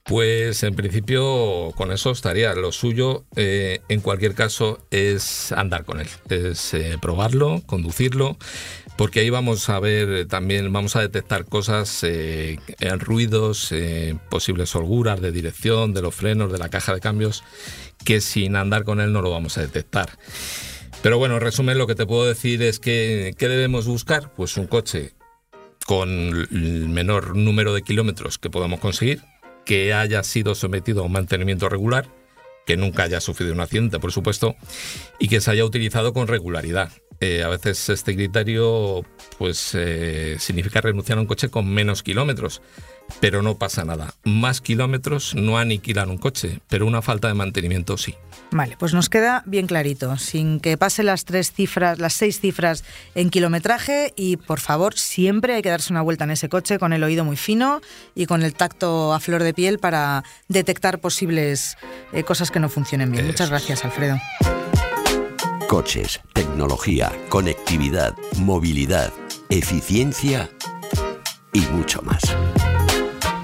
Pues 0.07 0.63
en 0.63 0.74
principio 0.74 1.74
con 1.75 1.92
eso 1.92 2.12
estaría. 2.12 2.54
Lo 2.56 2.71
suyo, 2.71 3.25
eh, 3.36 3.81
en 3.89 4.00
cualquier 4.00 4.36
caso, 4.36 4.80
es 4.89 5.51
andar 5.51 5.83
con 5.83 6.00
él, 6.00 6.07
es 6.30 6.74
eh, 6.74 6.98
probarlo, 7.01 7.62
conducirlo, 7.65 8.38
porque 8.98 9.19
ahí 9.19 9.30
vamos 9.30 9.68
a 9.68 9.81
ver 9.81 10.09
eh, 10.09 10.25
también, 10.25 10.71
vamos 10.71 10.95
a 10.95 11.01
detectar 11.01 11.44
cosas, 11.44 12.06
ruidos, 13.00 13.74
posibles 14.30 14.74
holguras 14.77 15.19
de 15.19 15.33
dirección, 15.33 15.94
de 15.94 16.01
los 16.01 16.15
frenos, 16.15 16.53
de 16.53 16.57
la 16.57 16.69
caja 16.69 16.94
de 16.94 17.01
cambios, 17.01 17.44
que 18.06 18.21
sin 18.21 18.56
andar 18.56 18.86
con 18.86 19.01
él 19.01 19.12
no 19.12 19.21
lo 19.21 19.30
vamos 19.30 19.57
a 19.57 19.62
detectar. 19.62 20.10
Pero 21.01 21.17
bueno, 21.17 21.36
en 21.36 21.41
resumen, 21.41 21.77
lo 21.77 21.86
que 21.86 21.96
te 21.96 22.05
puedo 22.05 22.25
decir 22.25 22.63
es 22.63 22.79
que, 22.79 23.36
¿qué 23.38 23.50
debemos 23.50 23.88
buscar? 23.88 24.32
Pues 24.34 24.55
un 24.55 24.67
coche 24.67 25.12
con 25.86 26.10
el 26.10 26.89
menor 26.89 27.36
número 27.36 27.74
de 27.74 27.82
kilómetros 27.82 28.38
que 28.38 28.50
podamos 28.50 28.79
conseguir, 28.79 29.22
que 29.67 29.93
haya 29.93 30.24
sido 30.24 30.55
sometido 30.55 31.01
a 31.01 31.05
un 31.05 31.12
mantenimiento 31.12 31.67
regular, 31.67 32.07
que 32.65 32.77
nunca 32.77 33.03
haya 33.03 33.19
sufrido 33.19 33.53
un 33.53 33.59
accidente, 33.59 34.00
por 34.00 34.13
supuesto, 34.13 34.55
y 35.19 35.27
que 35.27 35.41
se 35.41 35.51
haya 35.51 35.65
utilizado 35.65 36.13
con 36.13 36.27
regularidad. 36.27 36.89
Eh, 37.19 37.43
a 37.43 37.50
veces 37.50 37.89
este 37.89 38.15
criterio 38.15 39.03
pues 39.38 39.71
eh, 39.74 40.38
significa 40.39 40.81
renunciar 40.81 41.17
a 41.17 41.21
un 41.21 41.27
coche 41.27 41.50
con 41.50 41.67
menos 41.67 42.01
kilómetros, 42.01 42.62
pero 43.20 43.42
no 43.42 43.58
pasa 43.58 43.86
nada. 43.86 44.14
Más 44.24 44.62
kilómetros 44.62 45.36
no 45.36 45.58
aniquilan 45.58 46.10
un 46.10 46.18
coche, 46.18 46.60
pero 46.68 46.86
una 46.86 47.02
falta 47.02 47.28
de 47.28 47.34
mantenimiento 47.34 47.98
sí. 47.98 48.16
Vale, 48.52 48.78
pues 48.78 48.94
nos 48.94 49.10
queda 49.10 49.44
bien 49.46 49.68
clarito, 49.68 50.18
sin 50.18 50.60
que 50.60 50.78
pase 50.78 51.04
las 51.04 51.26
tres 51.26 51.52
cifras, 51.52 52.00
las 52.00 52.14
seis 52.14 52.40
cifras 52.40 52.84
en 53.14 53.30
kilometraje 53.30 54.14
y 54.16 54.38
por 54.38 54.60
favor 54.60 54.98
siempre 54.98 55.56
hay 55.56 55.62
que 55.62 55.70
darse 55.70 55.92
una 55.92 56.02
vuelta 56.02 56.24
en 56.24 56.32
ese 56.32 56.48
coche 56.48 56.80
con 56.80 56.94
el 56.94 57.04
oído 57.04 57.26
muy 57.26 57.36
fino 57.36 57.82
y 58.16 58.26
con 58.26 58.44
el 58.44 58.54
tacto 58.54 59.14
a 59.14 59.20
flor 59.20 59.44
de 59.44 59.54
piel 59.54 59.80
para 59.80 60.24
detectar 60.48 61.00
posibles 61.00 61.78
eh, 62.14 62.24
cosas 62.24 62.52
que 62.52 62.60
no 62.60 62.70
funcionen 62.70 63.12
bien. 63.12 63.26
Eso 63.26 63.34
Muchas 63.34 63.50
gracias, 63.50 63.86
Alfredo. 63.86 64.18
Coches, 65.68 66.22
tecnología, 66.34 67.12
conectividad, 67.28 68.16
movilidad, 68.38 69.12
eficiencia 69.50 70.50
y 71.52 71.60
mucho 71.62 72.02
más. 72.02 72.22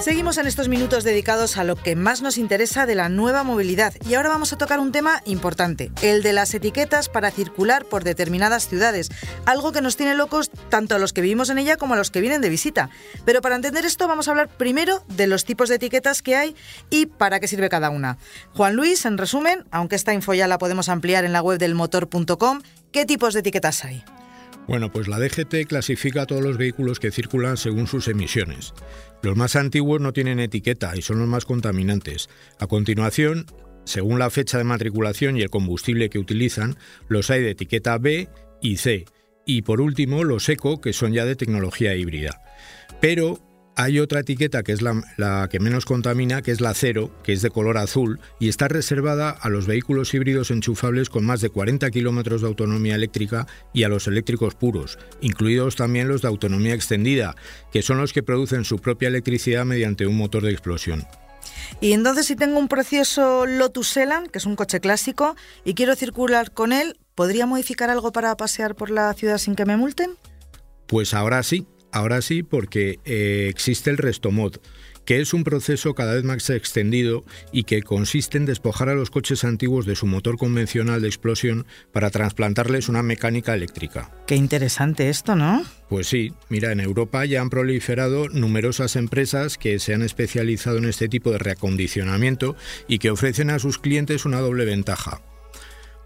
Seguimos 0.03 0.37
en 0.37 0.47
estos 0.47 0.67
minutos 0.67 1.05
dedicados 1.05 1.55
a 1.55 1.63
lo 1.63 1.77
que 1.77 1.95
más 1.95 2.21
nos 2.21 2.37
interesa 2.37 2.85
de 2.85 2.93
la 2.93 3.07
nueva 3.07 3.43
movilidad 3.43 3.93
y 4.05 4.15
ahora 4.15 4.27
vamos 4.27 4.51
a 4.51 4.57
tocar 4.57 4.81
un 4.81 4.91
tema 4.91 5.21
importante, 5.23 5.93
el 6.01 6.23
de 6.23 6.33
las 6.33 6.53
etiquetas 6.53 7.07
para 7.07 7.31
circular 7.31 7.85
por 7.85 8.03
determinadas 8.03 8.67
ciudades, 8.67 9.09
algo 9.45 9.71
que 9.71 9.79
nos 9.79 9.95
tiene 9.95 10.13
locos 10.13 10.51
tanto 10.67 10.93
a 10.93 10.99
los 10.99 11.13
que 11.13 11.21
vivimos 11.21 11.49
en 11.49 11.57
ella 11.57 11.77
como 11.77 11.93
a 11.93 11.97
los 11.97 12.11
que 12.11 12.19
vienen 12.19 12.41
de 12.41 12.49
visita. 12.49 12.89
Pero 13.23 13.39
para 13.39 13.55
entender 13.55 13.85
esto 13.85 14.09
vamos 14.09 14.27
a 14.27 14.31
hablar 14.31 14.49
primero 14.49 15.05
de 15.07 15.27
los 15.27 15.45
tipos 15.45 15.69
de 15.69 15.75
etiquetas 15.75 16.21
que 16.21 16.35
hay 16.35 16.53
y 16.89 17.05
para 17.05 17.39
qué 17.39 17.47
sirve 17.47 17.69
cada 17.69 17.89
una. 17.89 18.17
Juan 18.55 18.75
Luis, 18.75 19.05
en 19.05 19.17
resumen, 19.17 19.63
aunque 19.71 19.95
esta 19.95 20.13
info 20.13 20.33
ya 20.33 20.49
la 20.49 20.57
podemos 20.57 20.89
ampliar 20.89 21.23
en 21.23 21.31
la 21.31 21.41
web 21.41 21.59
del 21.59 21.75
motor.com, 21.75 22.61
¿qué 22.91 23.05
tipos 23.05 23.33
de 23.33 23.39
etiquetas 23.39 23.85
hay? 23.85 24.03
Bueno, 24.67 24.91
pues 24.91 25.07
la 25.07 25.19
DGT 25.19 25.67
clasifica 25.67 26.21
a 26.21 26.25
todos 26.25 26.41
los 26.41 26.57
vehículos 26.57 26.99
que 26.99 27.11
circulan 27.11 27.57
según 27.57 27.87
sus 27.87 28.07
emisiones. 28.07 28.73
Los 29.21 29.35
más 29.35 29.55
antiguos 29.55 29.99
no 29.99 30.13
tienen 30.13 30.39
etiqueta 30.39 30.95
y 30.95 31.01
son 31.01 31.19
los 31.19 31.27
más 31.27 31.45
contaminantes. 31.45 32.29
A 32.59 32.67
continuación, 32.67 33.45
según 33.83 34.19
la 34.19 34.29
fecha 34.29 34.57
de 34.57 34.63
matriculación 34.63 35.37
y 35.37 35.41
el 35.41 35.49
combustible 35.49 36.09
que 36.09 36.19
utilizan, 36.19 36.77
los 37.09 37.29
hay 37.29 37.41
de 37.41 37.51
etiqueta 37.51 37.97
B 37.97 38.29
y 38.61 38.77
C. 38.77 39.05
Y 39.45 39.63
por 39.63 39.81
último, 39.81 40.23
los 40.23 40.47
eco, 40.47 40.79
que 40.79 40.93
son 40.93 41.11
ya 41.11 41.25
de 41.25 41.35
tecnología 41.35 41.95
híbrida. 41.95 42.41
Pero 43.01 43.39
hay 43.75 43.99
otra 43.99 44.21
etiqueta 44.21 44.63
que 44.63 44.71
es 44.71 44.81
la, 44.81 45.47
que 45.49 45.59
menos 45.59 45.85
contamina, 45.85 46.41
que 46.41 46.51
es 46.51 46.61
la 46.61 46.73
cero, 46.73 47.11
que 47.23 47.33
es 47.33 47.41
de 47.41 47.49
color 47.49 47.77
azul 47.77 48.19
y 48.39 48.49
está 48.49 48.67
reservada 48.67 49.29
a 49.29 49.49
los 49.49 49.67
vehículos 49.67 50.13
híbridos 50.13 50.51
enchufables 50.51 51.09
con 51.09 51.25
más 51.25 51.41
de 51.41 51.49
40 51.49 51.89
kilómetros 51.91 52.41
de 52.41 52.47
autonomía 52.47 52.95
eléctrica 52.95 53.47
y 53.73 53.83
a 53.83 53.89
los 53.89 54.07
eléctricos 54.07 54.55
puros, 54.55 54.99
incluidos 55.21 55.75
también 55.75 56.07
los 56.07 56.21
de 56.21 56.27
autonomía 56.27 56.73
extendida, 56.73 57.35
que 57.71 57.81
son 57.81 57.97
los 57.97 58.13
que 58.13 58.23
producen 58.23 58.65
su 58.65 58.79
propia 58.79 59.07
electricidad 59.07 59.65
mediante 59.65 60.07
un 60.07 60.17
motor 60.17 60.43
de 60.43 60.51
explosión. 60.51 61.05
Y 61.81 61.93
entonces 61.93 62.27
si 62.27 62.35
tengo 62.35 62.59
un 62.59 62.67
precioso 62.67 63.45
Lotus 63.45 63.97
Elan, 63.97 64.27
que 64.27 64.37
es 64.37 64.45
un 64.45 64.55
coche 64.55 64.79
clásico, 64.79 65.35
y 65.65 65.73
quiero 65.73 65.95
circular 65.95 66.51
con 66.51 66.71
él, 66.71 66.97
¿podría 67.15 67.45
modificar 67.45 67.89
algo 67.89 68.11
para 68.11 68.35
pasear 68.37 68.75
por 68.75 68.89
la 68.89 69.13
ciudad 69.13 69.37
sin 69.37 69.55
que 69.55 69.65
me 69.65 69.77
multen? 69.77 70.11
Pues 70.87 71.13
ahora 71.13 71.41
sí, 71.43 71.65
Ahora 71.93 72.23
sí, 72.23 72.41
porque 72.41 72.99
eh, 73.05 73.45
existe 73.49 73.91
el 73.91 73.97
restomod, 73.97 74.55
que 75.05 75.21
es 75.21 75.31
un 75.31 75.43
proceso 75.43 75.93
cada 75.93 76.15
vez 76.15 76.23
más 76.23 76.49
extendido 76.49 77.23
y 77.51 77.65
que 77.65 77.83
consiste 77.83 78.39
en 78.39 78.47
despojar 78.47 78.89
a 78.89 78.95
los 78.95 79.11
coches 79.11 79.43
antiguos 79.43 79.85
de 79.85 79.95
su 79.95 80.07
motor 80.07 80.37
convencional 80.37 81.01
de 81.01 81.07
explosión 81.07 81.67
para 81.91 82.09
trasplantarles 82.09 82.89
una 82.89 83.03
mecánica 83.03 83.53
eléctrica. 83.53 84.09
Qué 84.25 84.35
interesante 84.35 85.09
esto, 85.09 85.35
¿no? 85.35 85.63
Pues 85.87 86.07
sí, 86.07 86.33
mira, 86.49 86.71
en 86.71 86.79
Europa 86.79 87.25
ya 87.25 87.41
han 87.41 87.51
proliferado 87.51 88.27
numerosas 88.29 88.95
empresas 88.95 89.59
que 89.59 89.77
se 89.77 89.93
han 89.93 90.01
especializado 90.01 90.79
en 90.79 90.85
este 90.85 91.09
tipo 91.09 91.31
de 91.31 91.37
reacondicionamiento 91.37 92.55
y 92.87 92.97
que 92.97 93.11
ofrecen 93.11 93.51
a 93.51 93.59
sus 93.59 93.77
clientes 93.77 94.25
una 94.25 94.39
doble 94.39 94.65
ventaja. 94.65 95.21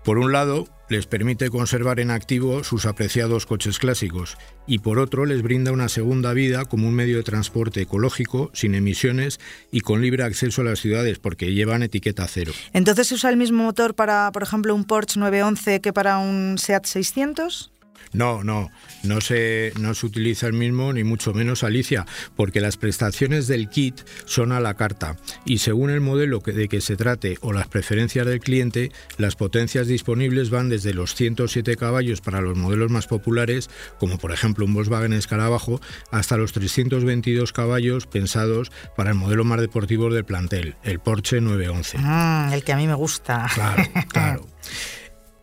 Por 0.08 0.20
un 0.20 0.32
lado, 0.32 0.70
les 0.88 1.06
permite 1.06 1.50
conservar 1.50 2.00
en 2.00 2.12
activo 2.12 2.64
sus 2.64 2.86
apreciados 2.86 3.46
coches 3.46 3.78
clásicos 3.78 4.38
y 4.66 4.80
por 4.80 5.00
otro 5.00 5.26
les 5.26 5.42
brinda 5.42 5.74
una 5.74 5.90
segunda 5.90 6.32
vida 6.32 6.64
como 6.64 6.88
un 6.88 6.94
medio 6.94 7.18
de 7.18 7.24
transporte 7.24 7.82
ecológico, 7.82 8.50
sin 8.54 8.74
emisiones 8.74 9.42
y 9.70 9.82
con 9.82 10.02
libre 10.02 10.24
acceso 10.24 10.62
a 10.62 10.64
las 10.64 10.80
ciudades 10.80 11.20
porque 11.20 11.54
llevan 11.54 11.84
etiqueta 11.84 12.26
cero. 12.30 12.54
Entonces 12.72 13.08
se 13.08 13.16
usa 13.16 13.30
el 13.32 13.36
mismo 13.36 13.66
motor 13.66 13.96
para, 13.96 14.32
por 14.32 14.44
ejemplo, 14.44 14.74
un 14.74 14.86
Porsche 14.86 15.20
911 15.20 15.82
que 15.82 15.92
para 15.92 16.20
un 16.20 16.58
Seat 16.58 16.86
600? 16.86 17.74
No, 18.14 18.44
no, 18.44 18.72
no 19.04 19.22
se, 19.22 19.74
no 19.80 19.94
se 19.94 20.06
utiliza 20.06 20.48
el 20.48 20.54
mismo, 20.54 20.94
ni 20.94 21.04
mucho 21.04 21.34
menos 21.34 21.64
Alicia, 21.64 22.06
porque 22.36 22.62
las 22.62 22.78
prestaciones 22.78 23.48
del 23.48 23.70
kit 23.70 24.02
son 24.26 24.52
a 24.52 24.60
la 24.60 24.76
carta 24.76 25.18
y 25.46 25.60
según 25.60 25.90
el 25.90 26.02
modelo 26.02 26.40
de 26.40 26.68
que 26.68 26.82
se 26.82 26.96
trate 26.96 27.38
o 27.42 27.54
las 27.54 27.68
preferencias 27.68 28.26
del 28.26 28.40
cliente, 28.40 28.92
las 29.18 29.36
potencias 29.36 29.88
disponibles 29.88 30.50
van 30.50 30.70
desde 30.70 30.94
los 30.94 31.16
107 31.16 31.76
caballos 31.76 32.22
para 32.22 32.42
los 32.42 32.58
modelos 32.58 32.92
más 32.92 33.08
populares, 33.08 33.70
como 34.00 34.18
por 34.18 34.32
ejemplo 34.32 34.66
un 34.66 34.74
Volkswagen 34.74 35.14
Escarabajo, 35.14 35.82
hasta 36.12 36.38
los 36.38 36.54
322 36.54 37.54
caballos 37.54 38.08
pensados 38.08 38.72
para 38.96 39.12
el 39.12 39.16
modelo 39.16 39.44
más 39.44 39.62
deportivo 39.62 40.10
del 40.10 40.26
plantel, 40.26 40.76
el 40.84 41.00
Porsche 41.00 41.42
911. 41.42 41.98
Mm, 41.98 42.54
el 42.54 42.64
que 42.64 42.74
a 42.74 42.78
mí 42.78 42.88
me 42.88 42.96
gusta. 42.96 43.48
Claro, 43.54 43.84
claro. 44.10 44.48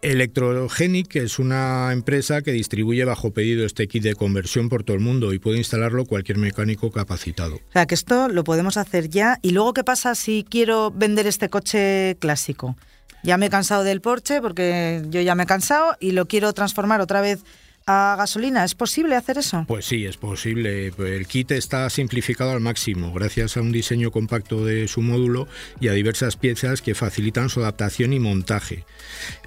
Electrogenic 0.04 1.16
es 1.16 1.38
una 1.38 1.90
empresa 1.90 2.42
que 2.42 2.52
distribuye 2.52 3.06
bajo 3.06 3.32
pedido 3.32 3.64
este 3.64 3.88
kit 3.88 4.02
de 4.02 4.14
conversión 4.14 4.68
por 4.68 4.84
todo 4.84 4.94
el 4.94 5.02
mundo 5.02 5.32
y 5.32 5.38
puede 5.38 5.56
instalarlo 5.56 6.04
cualquier 6.04 6.37
mecánico 6.37 6.90
capacitado. 6.90 7.54
O 7.56 7.73
sea, 7.73 7.87
que 7.87 7.94
esto 7.94 8.28
lo 8.28 8.44
podemos 8.44 8.76
hacer 8.76 9.08
ya. 9.08 9.38
¿Y 9.40 9.52
luego 9.52 9.73
qué 9.73 9.82
pasa 9.82 10.14
si 10.14 10.44
quiero 10.46 10.90
vender 10.90 11.26
este 11.26 11.49
coche 11.49 12.18
clásico? 12.20 12.76
Ya 13.23 13.38
me 13.38 13.46
he 13.46 13.50
cansado 13.50 13.82
del 13.82 14.02
Porsche 14.02 14.42
porque 14.42 15.02
yo 15.08 15.23
ya 15.23 15.34
me 15.34 15.44
he 15.44 15.46
cansado 15.46 15.96
y 15.99 16.11
lo 16.11 16.28
quiero 16.28 16.52
transformar 16.52 17.00
otra 17.00 17.23
vez 17.23 17.42
a 17.86 18.14
gasolina. 18.16 18.64
¿Es 18.64 18.74
posible 18.74 19.16
hacer 19.16 19.38
eso? 19.38 19.64
Pues 19.66 19.84
sí, 19.84 20.06
es 20.06 20.16
posible. 20.16 20.92
El 20.98 21.26
kit 21.26 21.50
está 21.52 21.88
simplificado 21.90 22.52
al 22.52 22.60
máximo 22.60 23.12
gracias 23.12 23.56
a 23.56 23.60
un 23.60 23.72
diseño 23.72 24.10
compacto 24.10 24.64
de 24.64 24.88
su 24.88 25.02
módulo 25.02 25.48
y 25.80 25.88
a 25.88 25.92
diversas 25.92 26.36
piezas 26.36 26.82
que 26.82 26.94
facilitan 26.94 27.48
su 27.48 27.60
adaptación 27.60 28.12
y 28.12 28.20
montaje. 28.20 28.84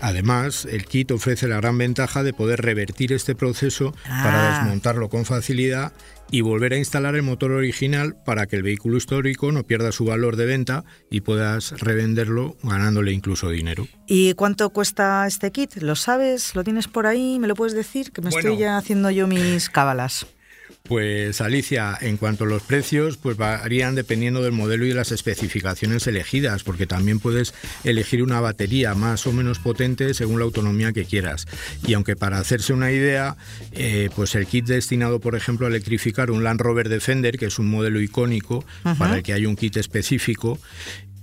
Además, 0.01 0.65
el 0.65 0.85
kit 0.85 1.11
ofrece 1.11 1.47
la 1.47 1.57
gran 1.57 1.77
ventaja 1.77 2.23
de 2.23 2.33
poder 2.33 2.61
revertir 2.61 3.13
este 3.13 3.35
proceso 3.35 3.93
para 4.03 4.47
ah. 4.47 4.59
desmontarlo 4.59 5.09
con 5.09 5.25
facilidad 5.25 5.93
y 6.31 6.41
volver 6.41 6.73
a 6.73 6.77
instalar 6.77 7.15
el 7.15 7.23
motor 7.23 7.51
original 7.51 8.15
para 8.25 8.47
que 8.47 8.55
el 8.55 8.63
vehículo 8.63 8.97
histórico 8.97 9.51
no 9.51 9.63
pierda 9.63 9.91
su 9.91 10.05
valor 10.05 10.35
de 10.35 10.45
venta 10.45 10.83
y 11.09 11.21
puedas 11.21 11.79
revenderlo 11.79 12.57
ganándole 12.63 13.11
incluso 13.11 13.49
dinero. 13.49 13.87
¿Y 14.07 14.33
cuánto 14.33 14.69
cuesta 14.69 15.25
este 15.27 15.51
kit? 15.51 15.77
¿Lo 15.77 15.95
sabes? 15.95 16.55
¿Lo 16.55 16.63
tienes 16.63 16.87
por 16.87 17.07
ahí? 17.07 17.39
¿Me 17.39 17.47
lo 17.47 17.55
puedes 17.55 17.73
decir? 17.73 18.11
Que 18.11 18.21
me 18.21 18.29
estoy 18.29 18.57
ya 18.57 18.77
haciendo 18.77 19.09
yo 19.09 19.27
mis 19.27 19.69
cábalas. 19.69 20.27
Pues 20.87 21.41
Alicia, 21.41 21.97
en 21.99 22.17
cuanto 22.17 22.45
a 22.45 22.47
los 22.47 22.63
precios, 22.63 23.17
pues 23.17 23.35
varían 23.35 23.95
dependiendo 23.95 24.41
del 24.41 24.53
modelo 24.53 24.85
y 24.85 24.89
de 24.89 24.95
las 24.95 25.11
especificaciones 25.11 26.07
elegidas, 26.07 26.63
porque 26.63 26.87
también 26.87 27.19
puedes 27.19 27.53
elegir 27.83 28.23
una 28.23 28.39
batería 28.39 28.95
más 28.95 29.27
o 29.27 29.33
menos 29.33 29.59
potente 29.59 30.13
según 30.13 30.39
la 30.39 30.45
autonomía 30.45 30.93
que 30.93 31.05
quieras. 31.05 31.45
Y 31.85 31.93
aunque 31.93 32.15
para 32.15 32.39
hacerse 32.39 32.73
una 32.73 32.91
idea, 32.91 33.35
eh, 33.73 34.09
pues 34.15 34.35
el 34.35 34.47
kit 34.47 34.65
destinado, 34.65 35.19
por 35.19 35.35
ejemplo, 35.35 35.65
a 35.65 35.69
electrificar 35.69 36.31
un 36.31 36.43
Land 36.43 36.61
Rover 36.61 36.89
Defender, 36.89 37.37
que 37.37 37.47
es 37.47 37.59
un 37.59 37.69
modelo 37.69 37.99
icónico 37.99 38.63
para 38.97 39.17
el 39.17 39.23
que 39.23 39.33
hay 39.33 39.45
un 39.45 39.55
kit 39.55 39.77
específico, 39.77 40.59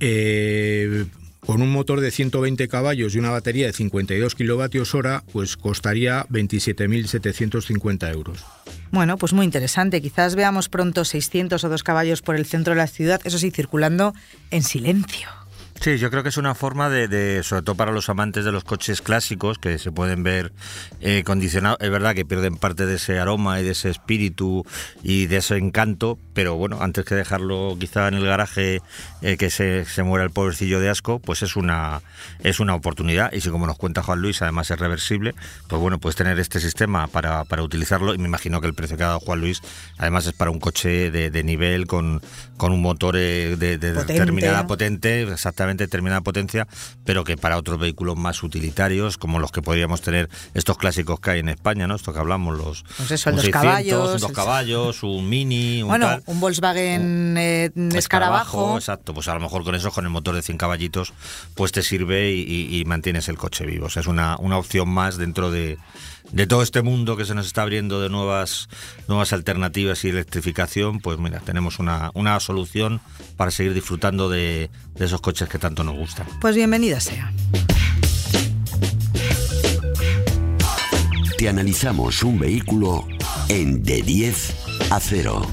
eh, 0.01 1.07
con 1.47 1.63
un 1.63 1.71
motor 1.71 2.01
de 2.01 2.11
120 2.11 2.69
caballos 2.69 3.15
y 3.15 3.19
una 3.19 3.31
batería 3.31 3.67
de 3.67 3.73
52 3.73 4.35
kilovatios 4.35 4.95
hora, 4.95 5.25
pues 5.33 5.57
costaría 5.57 6.27
27.750 6.29 8.13
euros. 8.13 8.45
Bueno, 8.91 9.19
pues 9.19 9.33
muy 9.33 9.45
interesante. 9.45 10.01
Quizás 10.01 10.35
veamos 10.35 10.69
pronto 10.69 11.05
600 11.05 11.63
o 11.65 11.69
2 11.69 11.83
caballos 11.83 12.23
por 12.23 12.37
el 12.37 12.47
centro 12.47 12.75
de 12.75 12.79
la 12.79 12.87
ciudad, 12.87 13.21
eso 13.25 13.39
sí, 13.39 13.51
circulando 13.51 14.15
en 14.51 14.63
silencio. 14.63 15.29
Sí, 15.81 15.99
yo 15.99 16.11
creo 16.11 16.23
que 16.23 16.31
es 16.31 16.39
una 16.39 16.55
forma 16.55 16.89
de, 16.89 17.43
sobre 17.43 17.63
todo 17.63 17.75
para 17.75 17.93
los 17.93 18.09
amantes 18.09 18.45
de 18.45 18.53
los 18.53 18.65
coches 18.65 19.03
clásicos, 19.03 19.59
que 19.59 19.79
se 19.79 19.93
pueden 19.93 20.23
ver 20.23 20.53
eh, 21.01 21.25
condicionados. 21.25 21.79
Es 21.81 21.91
verdad 21.91 22.15
que 22.15 22.25
pierden 22.25 22.57
parte 22.57 22.87
de 22.87 22.95
ese 22.95 23.19
aroma 23.19 23.61
y 23.61 23.65
de 23.65 23.73
ese 23.73 23.91
espíritu 23.91 24.65
y 25.03 25.27
de 25.27 25.39
ese 25.39 25.59
encanto, 25.59 26.19
pero 26.33 26.57
bueno, 26.57 26.79
antes 26.81 27.05
que 27.05 27.15
dejarlo 27.15 27.77
quizá 27.79 28.09
en 28.09 28.15
el 28.15 28.25
garaje 28.25 28.81
eh, 29.21 29.37
que 29.37 29.51
se, 29.51 29.85
se 29.85 30.03
muera 30.05 30.25
el 30.25 30.31
pobrecillo 30.31 30.81
de 30.81 30.89
asco, 30.89 31.19
pues 31.19 31.43
es 31.43 31.55
una, 31.57 32.01
es 32.39 32.61
una 32.61 32.75
oportunidad. 32.75 33.33
Y 33.33 33.41
si 33.43 33.51
como 33.51 33.67
nos 33.67 33.77
cuenta 33.77 34.03
Juan 34.03 34.23
Luis, 34.23 34.41
además 34.41 34.71
es 34.71 34.79
reversible, 34.79 35.35
pues 35.69 35.83
bueno, 35.83 35.99
puedes 35.99 36.17
tener 36.17 36.39
este 36.39 36.61
sistema 36.61 37.09
para, 37.09 37.45
para 37.45 37.63
utilizarlo. 37.63 38.15
Y 38.15 38.19
me 38.19 38.29
imagino 38.29 38.61
que 38.63 38.69
el 38.69 38.75
precio 38.75 38.97
que 38.97 39.03
ha 39.03 39.09
dado 39.09 39.21
Juan 39.21 39.41
Luis, 39.41 39.61
además 39.99 40.27
es 40.27 40.33
para 40.33 40.51
un 40.51 40.61
coche 40.61 41.11
de, 41.11 41.31
de 41.31 41.43
nivel 41.43 41.87
con, 41.87 42.23
con 42.57 42.73
un 42.73 42.81
motor 42.81 43.17
eh, 43.19 43.57
de, 43.57 43.77
de 43.77 43.93
determinada 43.93 44.67
potente, 44.67 45.23
exactamente 45.23 45.64
determinada 45.73 46.21
potencia, 46.21 46.67
pero 47.05 47.25
que 47.25 47.37
para 47.37 47.57
otros 47.57 47.79
vehículos 47.79 48.17
más 48.17 48.43
utilitarios, 48.43 49.19
como 49.19 49.39
los 49.39 49.53
que 49.53 49.63
podríamos 49.63 50.01
tener 50.01 50.29
estos 50.55 50.79
clásicos 50.79 51.21
que 51.21 51.31
hay 51.31 51.41
en 51.41 51.49
España, 51.49 51.87
¿no? 51.87 51.95
Esto 51.95 52.13
que 52.13 52.19
hablamos, 52.19 52.57
los, 52.57 52.85
pues 52.97 53.25
dos 53.25 53.49
caballos, 53.51 54.21
dos 54.21 54.33
caballos, 54.33 55.03
un 55.03 55.29
Mini, 55.29 55.83
un 55.83 55.89
bueno, 55.89 56.21
un 56.27 56.41
Volkswagen 56.41 57.37
eh, 57.39 57.71
escarabajo. 57.95 58.77
Exacto, 58.77 59.15
pues 59.15 59.29
a 59.29 59.35
lo 59.35 59.41
mejor 59.41 59.65
con 59.65 59.75
eso, 59.75 59.91
con 59.91 60.05
el 60.05 60.11
motor 60.11 60.35
de 60.35 60.43
100 60.43 60.59
caballitos, 60.59 61.13
pues 61.55 61.73
te 61.73 61.83
sirve 61.83 62.33
y, 62.33 62.85
mantienes 62.87 63.29
el 63.29 63.39
coche 63.39 63.65
vivo. 63.65 63.87
O 63.87 63.91
sea, 63.91 64.01
es 64.01 64.07
una, 64.07 64.37
una 64.39 64.59
opción 64.59 64.89
más 64.89 65.17
dentro 65.17 65.51
de 65.51 65.79
de 66.35 66.49
todo 66.49 66.63
este 66.63 66.83
mundo 66.83 67.17
que 67.17 67.25
se 67.25 67.35
nos 67.35 67.47
está 67.47 67.63
abriendo 67.63 68.01
de 68.01 68.11
nuevas, 68.11 68.69
nuevas 69.07 69.33
alternativas 69.33 70.05
y 70.05 70.09
electrificación, 70.09 70.99
pues 70.99 71.17
mira, 71.17 71.39
tenemos 71.39 71.79
una, 71.79 72.11
una 72.15 72.39
solución 72.41 73.01
para 73.37 73.53
seguir 73.53 73.73
disfrutando 73.73 74.29
de, 74.29 74.69
de 74.97 75.05
esos 75.05 75.21
coches 75.21 75.49
que 75.49 75.61
tanto 75.61 75.85
nos 75.85 75.95
gustan. 75.95 76.27
Pues 76.41 76.57
bienvenida 76.57 76.99
sea. 76.99 77.33
Te 81.39 81.49
analizamos 81.49 82.25
un 82.25 82.41
vehículo 82.41 83.07
en 83.49 83.85
de 83.85 84.03
10 84.03 84.91
a 84.91 84.99
0. 84.99 85.47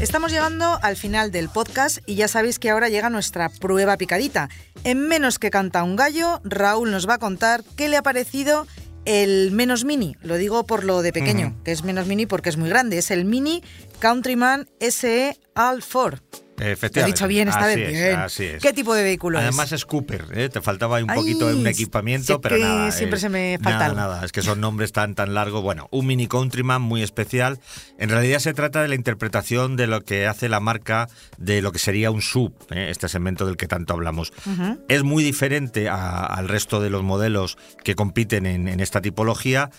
Estamos 0.00 0.32
llegando 0.32 0.78
al 0.82 0.96
final 0.96 1.30
del 1.30 1.50
podcast 1.50 1.98
y 2.06 2.14
ya 2.14 2.28
sabéis 2.28 2.58
que 2.58 2.70
ahora 2.70 2.88
llega 2.88 3.10
nuestra 3.10 3.50
prueba 3.50 3.98
picadita. 3.98 4.48
En 4.84 5.08
menos 5.08 5.38
que 5.38 5.50
canta 5.50 5.82
un 5.82 5.96
gallo, 5.96 6.40
Raúl 6.44 6.90
nos 6.90 7.08
va 7.08 7.14
a 7.14 7.18
contar 7.18 7.64
qué 7.76 7.88
le 7.88 7.96
ha 7.96 8.02
parecido 8.02 8.66
el 9.06 9.52
menos 9.52 9.84
mini, 9.84 10.16
lo 10.20 10.36
digo 10.36 10.66
por 10.66 10.84
lo 10.84 11.00
de 11.00 11.12
pequeño, 11.12 11.56
que 11.64 11.72
es 11.72 11.84
menos 11.84 12.06
mini 12.06 12.26
porque 12.26 12.50
es 12.50 12.56
muy 12.56 12.68
grande, 12.68 12.98
es 12.98 13.10
el 13.10 13.24
Mini 13.24 13.62
Countryman 14.00 14.68
SE 14.80 15.38
All 15.54 15.82
4. 15.82 16.45
Te 16.56 17.00
he 17.00 17.04
dicho 17.04 17.26
bien 17.28 17.48
esta 17.48 17.66
vez. 17.66 17.76
bien. 17.90 18.18
así 18.18 18.44
es. 18.44 18.62
¿Qué 18.62 18.72
tipo 18.72 18.94
de 18.94 19.02
vehículo 19.02 19.38
Además 19.38 19.66
es? 19.66 19.72
es 19.80 19.84
Cooper, 19.86 20.24
¿eh? 20.34 20.48
te 20.48 20.60
faltaba 20.60 20.98
un 20.98 21.06
poquito 21.06 21.46
de 21.48 21.54
un 21.54 21.66
equipamiento, 21.66 22.40
pero 22.40 22.56
nada. 22.58 22.90
siempre 22.92 23.18
eh, 23.18 23.20
se 23.20 23.28
me 23.28 23.58
falta 23.62 23.70
nada, 23.78 23.84
algo. 23.86 23.96
nada, 24.00 24.24
es 24.24 24.32
que 24.32 24.42
son 24.42 24.60
nombres 24.60 24.92
tan 24.92 25.14
tan 25.14 25.34
largos. 25.34 25.62
Bueno, 25.62 25.88
un 25.90 26.06
Mini 26.06 26.26
Countryman 26.26 26.80
muy 26.82 27.02
especial. 27.02 27.60
En 27.98 28.08
realidad 28.08 28.38
se 28.38 28.54
trata 28.54 28.82
de 28.82 28.88
la 28.88 28.94
interpretación 28.94 29.76
de 29.76 29.86
lo 29.86 30.00
que 30.00 30.26
hace 30.26 30.48
la 30.48 30.60
marca 30.60 31.08
de 31.38 31.60
lo 31.62 31.72
que 31.72 31.78
sería 31.78 32.10
un 32.10 32.22
sub, 32.22 32.54
¿eh? 32.70 32.88
este 32.90 33.08
segmento 33.08 33.46
del 33.46 33.56
que 33.56 33.66
tanto 33.68 33.92
hablamos. 33.94 34.32
Es 34.88 35.02
muy 35.02 35.22
diferente 35.22 35.88
a- 35.88 36.24
al 36.24 36.48
resto 36.48 36.80
de 36.80 36.90
los 36.90 37.02
modelos 37.02 37.58
que 37.84 37.94
compiten 37.94 38.46
en, 38.46 38.68
en 38.68 38.80
esta 38.80 39.00
tipología. 39.00 39.70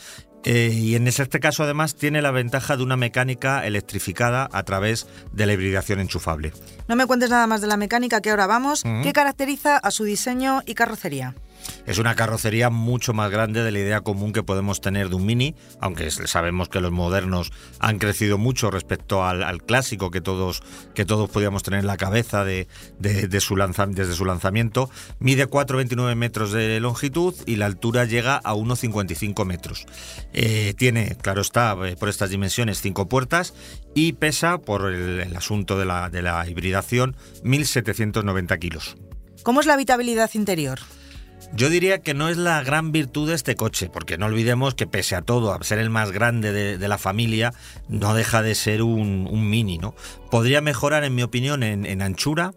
Eh, 0.49 0.71
y 0.71 0.95
en 0.95 1.09
este 1.09 1.41
caso 1.41 1.63
además 1.63 1.95
tiene 1.95 2.21
la 2.21 2.31
ventaja 2.31 2.77
de 2.77 2.83
una 2.83 2.95
mecánica 2.95 3.67
electrificada 3.67 4.47
a 4.53 4.63
través 4.63 5.05
de 5.33 5.45
la 5.45 5.51
hibridación 5.51 5.99
enchufable. 5.99 6.53
No 6.87 6.95
me 6.95 7.05
cuentes 7.05 7.29
nada 7.29 7.47
más 7.47 7.59
de 7.59 7.67
la 7.67 7.75
mecánica 7.75 8.21
que 8.21 8.29
ahora 8.29 8.47
vamos. 8.47 8.83
¿Qué 9.03 9.11
caracteriza 9.11 9.75
a 9.75 9.91
su 9.91 10.05
diseño 10.05 10.61
y 10.65 10.73
carrocería? 10.73 11.35
Es 11.85 11.97
una 11.99 12.15
carrocería 12.15 12.69
mucho 12.69 13.13
más 13.13 13.29
grande 13.31 13.63
de 13.63 13.71
la 13.71 13.79
idea 13.79 14.01
común 14.01 14.33
que 14.33 14.43
podemos 14.43 14.81
tener 14.81 15.09
de 15.09 15.15
un 15.15 15.25
Mini, 15.25 15.55
aunque 15.79 16.09
sabemos 16.11 16.69
que 16.69 16.79
los 16.81 16.91
modernos 16.91 17.51
han 17.79 17.99
crecido 17.99 18.37
mucho 18.37 18.71
respecto 18.71 19.23
al, 19.25 19.63
clásico 19.63 20.11
que 20.11 20.21
todos, 20.21 20.61
que 20.93 21.05
todos 21.05 21.29
podíamos 21.29 21.63
tener 21.63 21.79
en 21.81 21.87
la 21.87 21.97
cabeza 21.97 22.43
de, 22.43 22.67
de- 22.99 23.27
su 23.41 23.55
desde 23.89 24.13
su 24.13 24.25
lanzamiento. 24.25 24.89
Mide 25.19 25.47
4,29 25.49 26.15
metros 26.15 26.51
de 26.51 26.79
longitud 26.79 27.33
y 27.45 27.55
la 27.55 27.65
altura 27.67 28.05
llega 28.05 28.37
a 28.37 28.53
1,55 28.53 29.45
metros. 29.45 29.85
Eh, 30.33 30.73
tiene, 30.77 31.15
claro 31.21 31.41
está, 31.41 31.75
eh, 31.85 31.95
por 31.95 32.09
estas 32.09 32.29
dimensiones, 32.29 32.81
cinco 32.81 33.07
puertas 33.07 33.53
y 33.95 34.13
pesa, 34.13 34.57
por 34.59 34.91
el, 34.91 35.21
el 35.21 35.35
asunto 35.35 35.77
de 35.77 35.85
la, 35.85 36.09
de 36.09 36.21
la 36.21 36.47
hibridación, 36.47 37.15
1.790 37.43 38.59
kilos. 38.59 38.97
¿Cómo 39.43 39.59
es 39.61 39.65
la 39.65 39.73
habitabilidad 39.73 40.29
interior? 40.33 40.79
Yo 41.53 41.69
diría 41.69 41.99
que 41.99 42.13
no 42.13 42.29
es 42.29 42.37
la 42.37 42.61
gran 42.61 42.91
virtud 42.91 43.29
de 43.29 43.35
este 43.35 43.55
coche, 43.55 43.89
porque 43.91 44.17
no 44.17 44.27
olvidemos 44.27 44.75
que 44.75 44.85
pese 44.85 45.15
a 45.15 45.21
todo, 45.21 45.53
a 45.53 45.63
ser 45.63 45.79
el 45.79 45.89
más 45.89 46.11
grande 46.11 46.51
de, 46.51 46.77
de 46.77 46.87
la 46.87 46.97
familia, 46.97 47.53
no 47.87 48.13
deja 48.13 48.41
de 48.41 48.53
ser 48.53 48.83
un, 48.83 49.27
un 49.29 49.49
mini, 49.49 49.77
¿no? 49.77 49.95
Podría 50.29 50.61
mejorar, 50.61 51.03
en 51.03 51.15
mi 51.15 51.23
opinión, 51.23 51.63
en, 51.63 51.85
en 51.85 52.01
anchura 52.01 52.53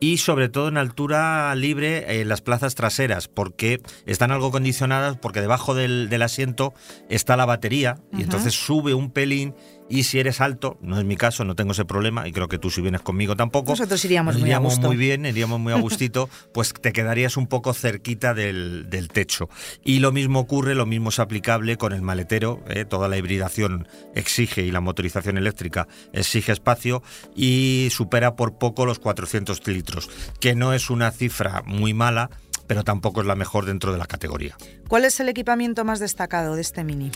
y 0.00 0.16
sobre 0.16 0.48
todo 0.48 0.68
en 0.68 0.78
altura 0.78 1.54
libre 1.54 2.20
en 2.20 2.28
las 2.28 2.40
plazas 2.40 2.74
traseras, 2.74 3.28
porque 3.28 3.82
están 4.06 4.32
algo 4.32 4.50
condicionadas, 4.50 5.18
porque 5.18 5.42
debajo 5.42 5.74
del, 5.74 6.08
del 6.08 6.22
asiento 6.22 6.72
está 7.10 7.36
la 7.36 7.44
batería 7.44 7.98
y 8.12 8.22
entonces 8.22 8.54
sube 8.54 8.94
un 8.94 9.10
pelín 9.10 9.54
y 9.90 10.04
si 10.04 10.20
eres 10.20 10.40
alto, 10.40 10.78
no 10.80 10.98
es 10.98 11.04
mi 11.04 11.16
caso, 11.16 11.44
no 11.44 11.56
tengo 11.56 11.72
ese 11.72 11.84
problema 11.84 12.26
y 12.28 12.32
creo 12.32 12.48
que 12.48 12.58
tú 12.58 12.70
si 12.70 12.80
vienes 12.80 13.02
conmigo 13.02 13.34
tampoco. 13.34 13.72
Nosotros 13.72 14.02
iríamos 14.04 14.34
muy 14.36 14.42
a 14.42 14.46
iríamos 14.46 14.74
gusto. 14.74 14.86
muy 14.86 14.96
bien, 14.96 15.26
iríamos 15.26 15.58
muy 15.58 15.72
a 15.72 15.76
gustito, 15.76 16.30
pues 16.54 16.72
te 16.72 16.92
quedarías 16.92 17.36
un 17.36 17.48
poco 17.48 17.74
cerquita 17.74 18.32
del, 18.32 18.88
del 18.88 19.08
techo. 19.08 19.48
Y 19.84 19.98
lo 19.98 20.12
mismo 20.12 20.38
ocurre, 20.38 20.76
lo 20.76 20.86
mismo 20.86 21.08
es 21.08 21.18
aplicable 21.18 21.76
con 21.76 21.92
el 21.92 22.02
maletero, 22.02 22.62
¿eh? 22.68 22.84
toda 22.84 23.08
la 23.08 23.18
hibridación 23.18 23.88
exige 24.14 24.62
y 24.62 24.70
la 24.70 24.80
motorización 24.80 25.36
eléctrica 25.36 25.88
exige 26.12 26.52
espacio 26.52 27.02
y 27.34 27.88
supera 27.90 28.36
por 28.36 28.58
poco 28.58 28.86
los 28.86 29.00
400 29.00 29.66
litros, 29.66 30.08
que 30.38 30.54
no 30.54 30.72
es 30.72 30.88
una 30.88 31.10
cifra 31.10 31.62
muy 31.66 31.94
mala, 31.94 32.30
pero 32.70 32.84
tampoco 32.84 33.20
es 33.20 33.26
la 33.26 33.34
mejor 33.34 33.66
dentro 33.66 33.90
de 33.90 33.98
la 33.98 34.06
categoría. 34.06 34.56
¿Cuál 34.86 35.04
es 35.04 35.18
el 35.18 35.28
equipamiento 35.28 35.84
más 35.84 35.98
destacado 35.98 36.54
de 36.54 36.60
este 36.60 36.84
Mini? 36.84 37.10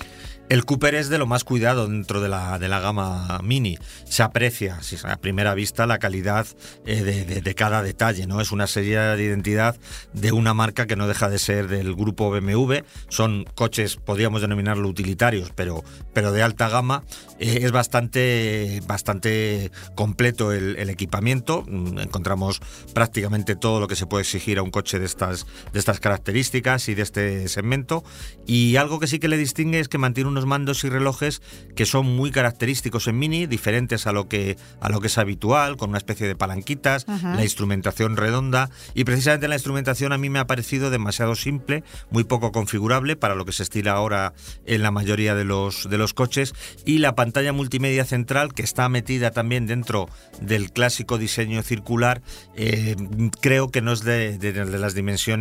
El 0.49 0.65
Cooper 0.65 0.97
es 0.97 1.09
de 1.11 1.17
lo 1.19 1.27
más 1.27 1.45
cuidado 1.45 1.87
dentro 1.87 2.21
de 2.21 2.29
la, 2.29 2.59
de 2.59 2.67
la 2.67 2.81
gama 2.81 3.39
Mini. 3.45 3.79
Se 4.05 4.25
aprecia 4.25 4.83
si 4.83 4.97
a 5.05 5.17
primera 5.17 5.55
vista 5.55 5.87
la 5.87 5.99
calidad 5.99 6.45
eh, 6.87 7.05
de, 7.05 7.25
de- 7.25 7.41
de 7.41 7.55
cada 7.55 7.85
detalle. 7.85 8.27
¿no? 8.27 8.41
Es 8.41 8.51
una 8.51 8.67
serie 8.67 8.99
de 8.99 9.23
identidad 9.23 9.77
de 10.13 10.33
una 10.33 10.55
marca 10.55 10.89
que 10.89 10.97
no 10.97 11.07
deja 11.07 11.29
de 11.29 11.39
ser 11.39 11.69
del 11.69 11.95
grupo 11.95 12.31
BMW. 12.33 12.79
Son 13.09 13.45
coches, 13.55 13.95
podríamos 13.95 14.41
denominarlo 14.41 14.89
utilitarios, 14.89 15.53
pero, 15.55 15.85
pero 16.13 16.33
de 16.33 16.43
alta 16.43 16.69
gama. 16.69 17.05
Eh, 17.39 17.61
es 17.63 17.71
bastante, 17.71 18.83
bastante 18.89 19.71
completo 19.95 20.51
el, 20.53 20.75
el 20.79 20.91
equipamiento. 20.91 21.63
Mm, 21.69 22.01
Encontramos 22.01 22.61
prácticamente 22.93 23.55
todo 23.55 23.79
lo 23.79 23.87
que 23.87 23.95
se 23.95 24.07
puede 24.07 24.23
exigir 24.23 24.59
a 24.59 24.63
un 24.63 24.71
coche 24.73 24.99
de 24.99 25.07
estas, 25.07 25.44
de 25.73 25.79
estas 25.79 26.01
características 26.01 26.89
y 26.89 26.95
de 26.95 27.03
este 27.03 27.49
segmento. 27.49 28.05
Y 28.47 28.77
algo 28.77 29.01
que 29.01 29.07
sí 29.07 29.19
que 29.19 29.29
le 29.29 29.37
distingue 29.37 29.81
es 29.81 29.89
que 29.89 29.99
mantiene 29.99 30.29
unos 30.31 30.47
mandos 30.47 30.85
y 30.85 30.89
relojes 30.89 31.43
que 31.77 31.87
son 31.87 32.07
muy 32.07 32.31
característicos 32.31 33.07
en 33.09 33.19
Mini, 33.19 33.47
diferentes 33.47 34.07
a 34.07 34.13
lo 34.13 34.29
que, 34.29 34.57
a 34.81 34.89
lo 34.89 35.01
que 35.01 35.09
es 35.09 35.19
habitual, 35.19 35.77
con 35.77 35.91
una 35.91 35.99
especie 35.99 36.27
de 36.27 36.37
palanquitas, 36.37 37.07
la 37.07 37.43
instrumentación 37.43 38.17
redonda. 38.17 38.71
Y 38.95 39.05
precisamente 39.05 39.49
la 39.49 39.55
instrumentación 39.57 40.13
a 40.13 40.19
mí 40.19 40.31
me 40.31 40.39
ha 40.39 40.47
parecido 40.47 40.91
demasiado 40.91 41.35
simple, 41.35 41.83
muy 42.11 42.25
poco 42.25 42.53
configurable 42.53 43.17
para 43.17 43.35
lo 43.35 43.45
que 43.45 43.53
se 43.53 43.63
estila 43.63 43.93
ahora 43.93 44.33
en 44.67 44.83
la 44.83 44.91
mayoría 44.91 45.35
de 45.35 45.45
los, 45.45 45.89
de 45.91 45.99
los 45.99 46.15
coches. 46.15 46.55
Y 46.85 46.99
la 46.99 47.15
pantalla 47.15 47.53
multimedia 47.53 48.05
central, 48.05 48.53
que 48.55 48.63
está 48.63 48.89
metida 48.89 49.31
también 49.31 49.67
dentro 49.67 50.09
del 50.41 50.71
clásico 50.73 51.19
diseño 51.19 51.63
circular, 51.63 52.23
eh, 52.57 52.97
creo 53.41 53.71
que 53.71 53.81
no 53.83 53.93
es 53.93 54.03
de, 54.03 54.39
de- 54.39 54.53
de 54.53 54.79
las 54.79 54.95
dimensiones 54.95 55.34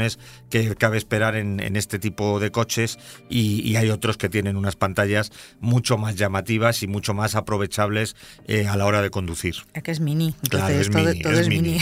que 0.50 0.76
cabe 0.76 0.98
esperar 0.98 1.36
en, 1.36 1.60
en 1.60 1.76
este 1.76 2.00
tipo 2.00 2.40
de 2.40 2.52
coches 2.52 2.98
y, 3.30 3.62
y 3.68 3.76
hay 3.76 3.90
otros 3.90 4.18
que 4.18 4.30
tienen 4.30 4.58
unas 4.58 4.76
pantallas 4.76 5.32
mucho 5.60 5.98
más 5.98 6.16
llamativas 6.16 6.84
y 6.84 6.88
mucho 6.88 7.14
más 7.14 7.36
aprovechables 7.36 8.16
eh, 8.48 8.68
a 8.68 8.76
la 8.76 8.86
hora 8.86 9.02
de 9.02 9.10
conducir. 9.10 9.56
Es 9.74 9.84
que 9.84 9.92
es 9.92 10.00
Mini. 10.00 10.34
Claro, 10.50 10.74
Entonces 10.74 10.88
es 10.88 10.92
todo, 10.92 11.06
mini, 11.06 11.22
todo 11.22 11.34
es 11.34 11.40
es 11.40 11.48
Mini. 11.48 11.70
mini. 11.70 11.80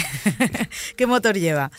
¿Qué 0.97 1.08
motor 1.08 1.36
lleva? 1.38 1.71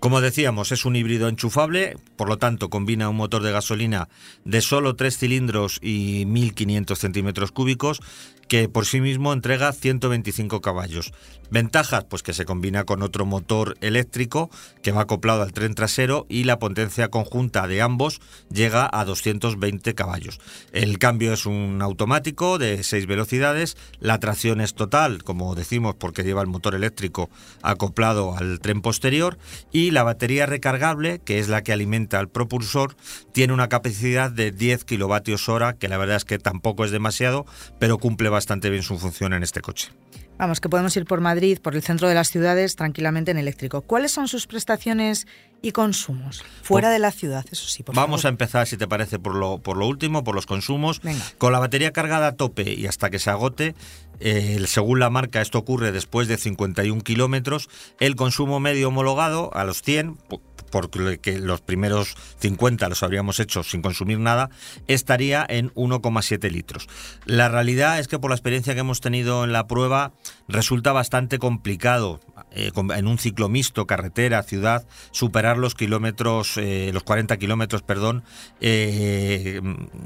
Como 0.00 0.20
decíamos, 0.20 0.70
es 0.70 0.84
un 0.84 0.96
híbrido 0.96 1.28
enchufable, 1.28 1.96
por 2.16 2.28
lo 2.28 2.36
tanto 2.36 2.68
combina 2.68 3.08
un 3.08 3.16
motor 3.16 3.42
de 3.42 3.52
gasolina 3.52 4.10
de 4.44 4.60
solo 4.60 4.96
3 4.96 5.16
cilindros 5.16 5.78
y 5.80 6.26
1500 6.26 6.98
centímetros 6.98 7.52
cúbicos 7.52 8.02
que 8.48 8.68
por 8.68 8.86
sí 8.86 9.00
mismo 9.00 9.32
entrega 9.32 9.72
125 9.72 10.60
caballos. 10.60 11.12
Ventajas, 11.50 12.04
pues 12.04 12.22
que 12.22 12.32
se 12.32 12.44
combina 12.44 12.84
con 12.84 13.02
otro 13.02 13.26
motor 13.26 13.76
eléctrico 13.80 14.50
que 14.82 14.92
va 14.92 15.02
acoplado 15.02 15.42
al 15.42 15.52
tren 15.52 15.74
trasero 15.74 16.26
y 16.28 16.44
la 16.44 16.58
potencia 16.58 17.08
conjunta 17.08 17.68
de 17.68 17.82
ambos 17.82 18.20
llega 18.50 18.88
a 18.92 19.04
220 19.04 19.94
caballos. 19.94 20.40
El 20.72 20.98
cambio 20.98 21.32
es 21.32 21.46
un 21.46 21.80
automático 21.82 22.58
de 22.58 22.82
6 22.82 23.06
velocidades, 23.06 23.76
la 24.00 24.18
tracción 24.18 24.60
es 24.60 24.74
total, 24.74 25.22
como 25.22 25.54
decimos, 25.54 25.94
porque 25.96 26.24
lleva 26.24 26.40
el 26.40 26.48
motor 26.48 26.74
eléctrico 26.74 27.30
acoplado 27.62 28.36
al 28.36 28.58
tren 28.60 28.80
posterior 28.80 29.38
y 29.70 29.90
la 29.90 30.02
batería 30.02 30.46
recargable, 30.46 31.20
que 31.20 31.38
es 31.38 31.48
la 31.48 31.62
que 31.62 31.72
alimenta 31.72 32.18
al 32.18 32.28
propulsor, 32.28 32.96
tiene 33.32 33.52
una 33.52 33.68
capacidad 33.68 34.30
de 34.30 34.50
10 34.50 34.84
kilovatios 34.84 35.48
hora, 35.48 35.74
que 35.74 35.88
la 35.88 35.98
verdad 35.98 36.16
es 36.16 36.24
que 36.24 36.38
tampoco 36.38 36.84
es 36.84 36.90
demasiado, 36.90 37.46
pero 37.78 37.98
cumple 37.98 38.28
bastante 38.34 38.68
bien 38.70 38.82
su 38.82 38.98
función 38.98 39.32
en 39.32 39.42
este 39.42 39.60
coche. 39.62 39.88
Vamos, 40.36 40.60
que 40.60 40.68
podemos 40.68 40.96
ir 40.96 41.04
por 41.04 41.20
Madrid, 41.20 41.58
por 41.62 41.76
el 41.76 41.82
centro 41.82 42.08
de 42.08 42.14
las 42.14 42.28
ciudades, 42.28 42.74
tranquilamente 42.74 43.30
en 43.30 43.38
eléctrico. 43.38 43.82
¿Cuáles 43.82 44.10
son 44.10 44.26
sus 44.26 44.48
prestaciones 44.48 45.28
y 45.62 45.70
consumos? 45.70 46.42
Fuera 46.62 46.88
Por- 46.88 46.92
de 46.92 46.98
la 46.98 47.12
ciudad, 47.12 47.44
eso 47.52 47.66
sí, 47.68 47.84
por 47.84 47.94
Vamos 47.94 48.24
a 48.24 48.28
empezar, 48.30 48.66
si 48.66 48.76
te 48.76 48.88
parece, 48.88 49.20
por 49.20 49.36
lo, 49.36 49.58
por 49.58 49.76
lo 49.76 49.86
último, 49.86 50.24
por 50.24 50.34
los 50.34 50.46
consumos. 50.46 51.00
Venga. 51.02 51.24
Con 51.38 51.52
la 51.52 51.60
batería 51.60 51.92
cargada 51.92 52.26
a 52.26 52.32
tope 52.36 52.74
y 52.74 52.86
hasta 52.88 53.10
que 53.10 53.20
se 53.20 53.30
agote, 53.30 53.76
eh, 54.18 54.60
según 54.66 54.98
la 54.98 55.08
marca, 55.08 55.40
esto 55.40 55.58
ocurre 55.58 55.92
después 55.92 56.26
de 56.26 56.36
51 56.36 57.02
kilómetros, 57.02 57.68
el 58.00 58.16
consumo 58.16 58.58
medio 58.58 58.88
homologado 58.88 59.54
a 59.54 59.62
los 59.64 59.82
100, 59.82 60.16
po- 60.16 60.42
porque 60.70 61.38
los 61.38 61.60
primeros 61.60 62.16
50 62.40 62.88
los 62.88 63.02
habríamos 63.02 63.40
hecho 63.40 63.62
sin 63.62 63.82
consumir 63.82 64.18
nada, 64.18 64.50
estaría 64.86 65.44
en 65.48 65.72
1,7 65.74 66.50
litros. 66.50 66.88
La 67.24 67.48
realidad 67.48 67.98
es 67.98 68.08
que 68.08 68.18
por 68.18 68.30
la 68.30 68.36
experiencia 68.36 68.74
que 68.74 68.80
hemos 68.80 69.00
tenido 69.00 69.44
en 69.44 69.52
la 69.52 69.66
prueba, 69.66 70.12
resulta 70.48 70.92
bastante 70.92 71.38
complicado 71.38 72.20
eh, 72.52 72.70
en 72.76 73.06
un 73.06 73.18
ciclo 73.18 73.48
mixto, 73.48 73.86
carretera, 73.86 74.42
ciudad, 74.42 74.86
superar 75.10 75.58
los 75.58 75.74
kilómetros, 75.74 76.56
eh, 76.56 76.90
los 76.92 77.02
40 77.02 77.36
kilómetros, 77.36 77.82
perdón, 77.82 78.22
eh, 78.60 79.60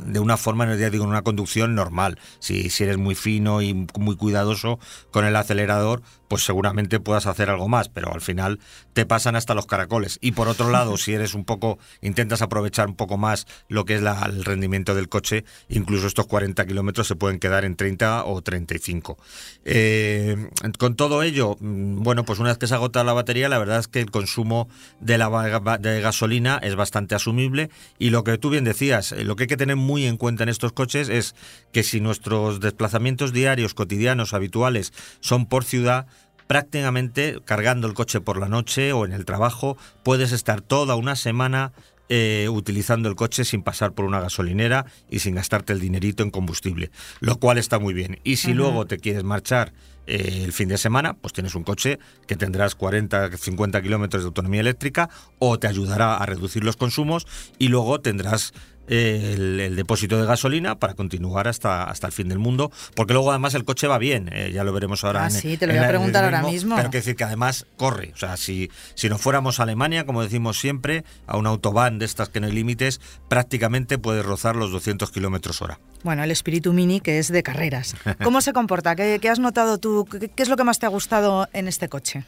de 0.07 0.21
una 0.21 0.37
forma, 0.37 0.75
ya 0.77 0.91
digo, 0.91 1.05
en 1.05 1.11
una 1.11 1.23
conducción 1.23 1.75
normal. 1.75 2.19
Si, 2.39 2.71
si 2.71 2.85
eres 2.85 2.97
muy 2.97 3.15
fino 3.15 3.63
y 3.63 3.87
muy 3.99 4.17
cuidadoso 4.17 4.79
con 5.11 5.25
el 5.25 5.37
acelerador, 5.37 6.03
pues 6.29 6.45
seguramente 6.45 7.01
puedas 7.01 7.27
hacer 7.27 7.51
algo 7.51 7.69
más, 7.69 7.89
pero 7.89 8.13
al 8.13 8.21
final 8.21 8.61
te 8.93 9.07
pasan 9.07 9.35
hasta 9.37 9.55
los 9.55 9.67
caracoles. 9.67 10.19
Y 10.21 10.33
por 10.33 10.49
otro 10.49 10.71
lado, 10.71 10.97
si 10.99 11.13
eres 11.15 11.35
un 11.35 11.45
poco, 11.45 11.79
intentas 12.03 12.43
aprovechar 12.43 12.87
un 12.89 12.95
poco 12.97 13.17
más 13.19 13.47
lo 13.69 13.85
que 13.85 13.95
es 13.97 14.03
la- 14.03 14.25
el 14.27 14.45
rendimiento 14.45 14.95
del 14.95 15.09
coche, 15.09 15.45
incluso 15.69 16.07
estos 16.07 16.27
40 16.27 16.67
kilómetros 16.67 17.07
se 17.09 17.17
pueden 17.17 17.39
quedar 17.39 17.65
en 17.65 17.75
30 17.77 18.25
o 18.25 18.43
35. 18.43 19.19
Eh, 19.65 20.49
con 20.79 20.95
todo 20.97 21.23
ello, 21.23 21.57
mm, 21.61 22.03
bueno, 22.03 22.25
pues 22.25 22.39
una 22.39 22.51
vez 22.51 22.59
que 22.59 22.67
se 22.67 22.75
agota 22.75 23.03
la 23.05 23.13
batería, 23.13 23.49
la 23.49 23.59
verdad 23.59 23.79
es 23.79 23.89
que 23.89 24.01
el 24.01 24.11
consumo 24.11 24.69
de 25.01 25.19
la 25.19 25.79
de 25.81 26.01
gasolina 26.01 26.59
es 26.63 26.75
bastante 26.77 27.15
asumible 27.15 27.71
y 27.99 28.11
lo 28.11 28.25
que 28.25 28.39
tú 28.39 28.51
bien 28.51 28.65
decías, 28.65 29.13
eh, 29.13 29.25
lo 29.25 29.37
que 29.37 29.45
hay 29.45 29.49
que 29.49 29.57
tener 29.57 29.77
muy 29.77 30.07
en 30.07 30.17
cuenta 30.17 30.43
en 30.43 30.49
estos 30.49 30.73
coches 30.73 31.09
es 31.09 31.35
que 31.73 31.83
si 31.83 32.01
nuestros 32.01 32.61
desplazamientos 32.61 33.33
diarios, 33.33 33.75
cotidianos, 33.75 34.35
habituales 34.35 34.93
son 35.21 35.47
por 35.47 35.65
ciudad, 35.65 36.07
prácticamente 36.49 37.39
cargando 37.45 37.87
el 37.87 37.95
coche 37.95 38.21
por 38.21 38.41
la 38.41 38.49
noche 38.49 38.93
o 38.93 39.05
en 39.05 39.13
el 39.13 39.25
trabajo, 39.25 39.77
puedes 40.03 40.33
estar 40.33 40.61
toda 40.61 40.97
una 40.97 41.15
semana 41.15 41.73
eh, 42.09 42.49
utilizando 42.51 43.11
el 43.11 43.17
coche 43.17 43.45
sin 43.45 43.63
pasar 43.63 43.93
por 43.93 44.07
una 44.07 44.19
gasolinera 44.19 44.87
y 45.11 45.19
sin 45.19 45.35
gastarte 45.35 45.75
el 45.75 45.81
dinerito 45.81 46.23
en 46.23 46.31
combustible, 46.31 46.91
lo 47.21 47.37
cual 47.37 47.59
está 47.59 47.79
muy 47.79 47.93
bien. 47.93 48.19
Y 48.25 48.37
si 48.37 48.55
luego 48.55 48.87
te 48.87 48.97
quieres 48.99 49.25
marchar 49.25 49.75
eh, 50.07 50.41
el 50.43 50.55
fin 50.55 50.71
de 50.71 50.79
semana, 50.79 51.13
pues 51.13 51.35
tienes 51.35 51.55
un 51.55 51.65
coche 51.65 51.99
que 52.27 52.35
tendrás 52.35 52.75
40, 52.75 53.37
50 53.37 53.83
kilómetros 53.83 54.23
de 54.23 54.29
autonomía 54.29 54.63
eléctrica 54.63 55.11
o 55.39 55.59
te 55.59 55.67
ayudará 55.67 56.17
a 56.17 56.25
reducir 56.25 56.65
los 56.65 56.79
consumos 56.79 57.27
y 57.59 57.69
luego 57.69 58.01
tendrás 58.01 58.55
el, 58.89 59.77
depósito 59.77 60.19
de 60.19 60.27
gasolina 60.27 60.79
para 60.79 60.95
continuar 60.95 61.49
hasta, 61.49 61.85
hasta 61.85 62.07
el 62.07 62.13
fin 62.13 62.29
del 62.29 62.39
mundo, 62.39 62.71
porque 62.95 63.13
luego 63.13 63.31
además 63.31 63.55
el 63.55 63.65
coche 63.65 63.87
va 63.87 63.99
bien, 63.99 64.31
eh, 64.33 64.51
ya 64.53 64.65
lo 64.65 64.73
veremos 64.73 65.05
ahora. 65.05 65.27
Ah, 65.27 65.31
sí, 65.31 65.57
te 65.57 65.67
lo 65.67 65.73
voy 65.75 65.83
a 65.83 65.89
preguntar 65.89 66.25
ahora 66.25 66.43
mismo. 66.43 66.77
Pero 66.77 66.91
que 66.91 66.99
decir 66.99 67.17
que 67.17 67.25
además 67.25 67.67
corre, 67.77 68.13
o 68.15 68.17
sea, 68.17 68.37
si, 68.37 68.71
si 68.95 69.09
no 69.09 69.19
fuéramos 69.19 69.61
a 69.61 69.65
Alemania, 69.65 70.07
como 70.07 70.23
decimos 70.23 70.59
siempre, 70.59 71.05
a 71.27 71.37
un 71.37 71.47
autobahn 71.47 71.99
de 71.99 72.07
estas 72.07 72.29
que 72.29 72.41
no 72.41 72.47
hay 72.47 72.53
límites, 72.53 73.01
prácticamente 73.29 73.99
puedes 73.99 74.25
rozar 74.25 74.57
los 74.57 74.73
200 74.73 75.11
kilómetros 75.11 75.63
hora. 75.63 75.79
Bueno, 76.03 76.23
el 76.23 76.31
espíritu 76.31 76.73
mini 76.73 77.01
que 77.01 77.19
es 77.19 77.29
de 77.29 77.43
carreras. 77.43 77.97
¿Cómo 78.23 78.41
se 78.41 78.53
comporta? 78.53 78.95
¿Qué, 78.95 79.19
qué 79.21 79.29
has 79.29 79.39
notado 79.39 79.79
tú? 79.79 80.07
¿Qué 80.07 80.43
es 80.43 80.49
lo 80.49 80.57
que 80.57 80.65
más 80.65 80.79
te 80.79 80.87
ha 80.87 80.91
gustado 80.91 81.49
en 81.53 81.69
este 81.69 81.89
coche? 81.89 82.25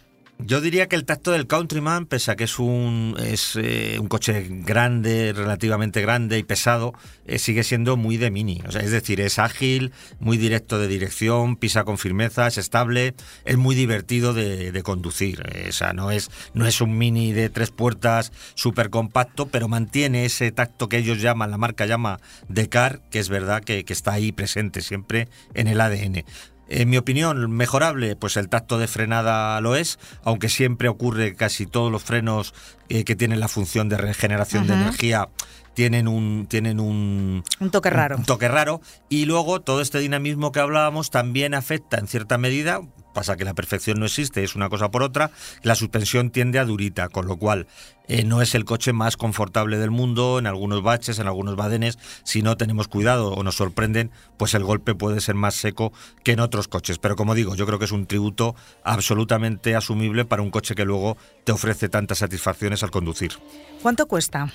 Yo 0.47 0.61
diría 0.61 0.89
que 0.89 0.97
el 0.97 1.05
tacto 1.05 1.33
del 1.33 1.47
Countryman, 1.47 2.07
pese 2.07 2.31
a 2.31 2.37
que 2.37 2.45
es 2.45 2.59
un, 2.59 3.17
es, 3.19 3.57
eh, 3.57 3.99
un 4.01 4.09
coche 4.09 4.47
grande, 4.49 5.33
relativamente 5.33 6.01
grande 6.01 6.39
y 6.39 6.43
pesado, 6.43 6.95
eh, 7.27 7.39
sigue 7.39 7.65
siendo 7.65 7.97
muy 7.97 8.17
de 8.17 8.31
mini. 8.31 8.63
O 8.67 8.73
sea, 8.73 8.83
es 8.83 8.91
decir, 8.91 9.21
es 9.21 9.39
ágil, 9.39 9.93
muy 10.19 10.39
directo 10.39 10.79
de 10.79 10.89
dirección, 10.89 11.57
pisa 11.57 11.85
con 11.85 11.99
firmeza, 11.99 12.47
es 12.47 12.59
estable, 12.59 13.15
es 13.45 13.57
muy 13.57 13.75
divertido 13.75 14.35
de, 14.35 14.81
conducir. 14.83 15.43
Eh, 15.53 15.67
o 15.69 15.73
sea, 15.73 15.93
no 15.93 16.11
es, 16.11 16.31
no 16.55 16.67
es 16.67 16.81
un 16.81 16.97
mini 16.97 17.33
de 17.33 17.51
tres 17.51 17.71
puertas 17.71 18.33
súper 18.55 18.91
compacto, 18.91 19.47
pero 19.47 19.69
mantiene 19.69 20.25
ese 20.25 20.53
tacto 20.53 20.89
que 20.89 20.99
ellos 20.99 21.21
llaman, 21.21 21.51
la 21.51 21.59
marca 21.59 21.87
llama 21.87 22.19
de 22.49 22.69
car, 22.69 23.01
que 23.11 23.19
es 23.19 23.29
verdad 23.29 23.63
que, 23.63 23.85
que 23.85 23.93
está 23.93 24.13
ahí 24.13 24.33
presente 24.33 24.81
siempre 24.81 25.29
en 25.55 25.69
el 25.69 25.81
ADN. 25.81 26.25
En 26.71 26.89
mi 26.89 26.97
opinión, 26.97 27.51
mejorable, 27.51 28.15
pues 28.15 28.37
el 28.37 28.49
tacto 28.49 28.79
de 28.79 28.87
frenada 28.87 29.61
lo 29.61 29.75
es, 29.75 29.99
aunque 30.23 30.49
siempre 30.49 30.89
ocurre 30.89 31.35
casi 31.35 31.67
todos 31.67 31.91
los 31.91 32.05
frenos 32.05 32.55
eh, 32.89 33.03
que 33.03 33.17
tienen 33.17 33.41
la 33.41 33.49
función 33.49 33.89
de 33.89 33.97
regeneración 33.97 34.67
de 34.67 34.75
energía 34.75 35.29
tienen 35.75 36.09
un 36.09 36.47
tienen 36.49 36.81
un, 36.81 37.45
un 37.61 37.71
toque 37.71 37.91
raro. 37.91 38.17
Un, 38.17 38.25
toque 38.25 38.49
raro 38.49 38.81
y 39.09 39.25
luego 39.25 39.61
todo 39.61 39.81
este 39.81 39.99
dinamismo 39.99 40.53
que 40.53 40.61
hablábamos 40.61 41.11
también 41.11 41.55
afecta 41.55 41.99
en 41.99 42.07
cierta 42.07 42.39
medida 42.39 42.81
pasa 43.13 43.37
que 43.37 43.45
la 43.45 43.55
perfección 43.55 43.99
no 43.99 44.07
existe, 44.07 44.45
es 44.45 44.55
una 44.55 44.69
cosa 44.69 44.91
por 44.91 45.03
otra, 45.03 45.31
la 45.63 45.75
suspensión 45.75 46.31
tiende 46.31 46.59
a 46.59 46.65
durita, 46.65 47.09
con 47.09 47.27
lo 47.27 47.37
cual 47.37 47.67
eh, 48.09 48.25
no 48.25 48.43
es 48.43 48.55
el 48.55 48.65
coche 48.65 48.93
más 48.93 49.17
confortable 49.17 49.79
del 49.79 49.91
mundo, 49.91 50.39
en 50.39 50.47
algunos 50.47 50.83
baches, 50.83 51.19
en 51.19 51.27
algunos 51.27 51.57
badenes, 51.57 51.99
si 52.25 52.43
no 52.43 52.57
tenemos 52.57 52.89
cuidado 52.89 53.33
o 53.33 53.43
nos 53.43 53.57
sorprenden, 53.57 54.11
pues 54.37 54.55
el 54.55 54.65
golpe 54.65 54.95
puede 54.95 55.21
ser 55.21 55.37
más 55.37 55.55
seco 55.55 55.93
que 56.25 56.33
en 56.33 56.41
otros 56.41 56.67
coches. 56.67 56.99
Pero 56.99 57.15
como 57.15 57.35
digo, 57.35 57.55
yo 57.55 57.67
creo 57.67 57.79
que 57.79 57.85
es 57.85 57.93
un 57.93 58.07
tributo 58.07 58.57
absolutamente 58.83 59.77
asumible 59.77 60.25
para 60.25 60.43
un 60.43 60.51
coche 60.51 60.75
que 60.75 60.85
luego 60.85 61.17
te 61.45 61.53
ofrece 61.53 61.89
tantas 61.89 62.19
satisfacciones 62.19 62.83
al 62.83 62.91
conducir. 62.91 63.33
¿Cuánto 63.81 64.07
cuesta? 64.07 64.53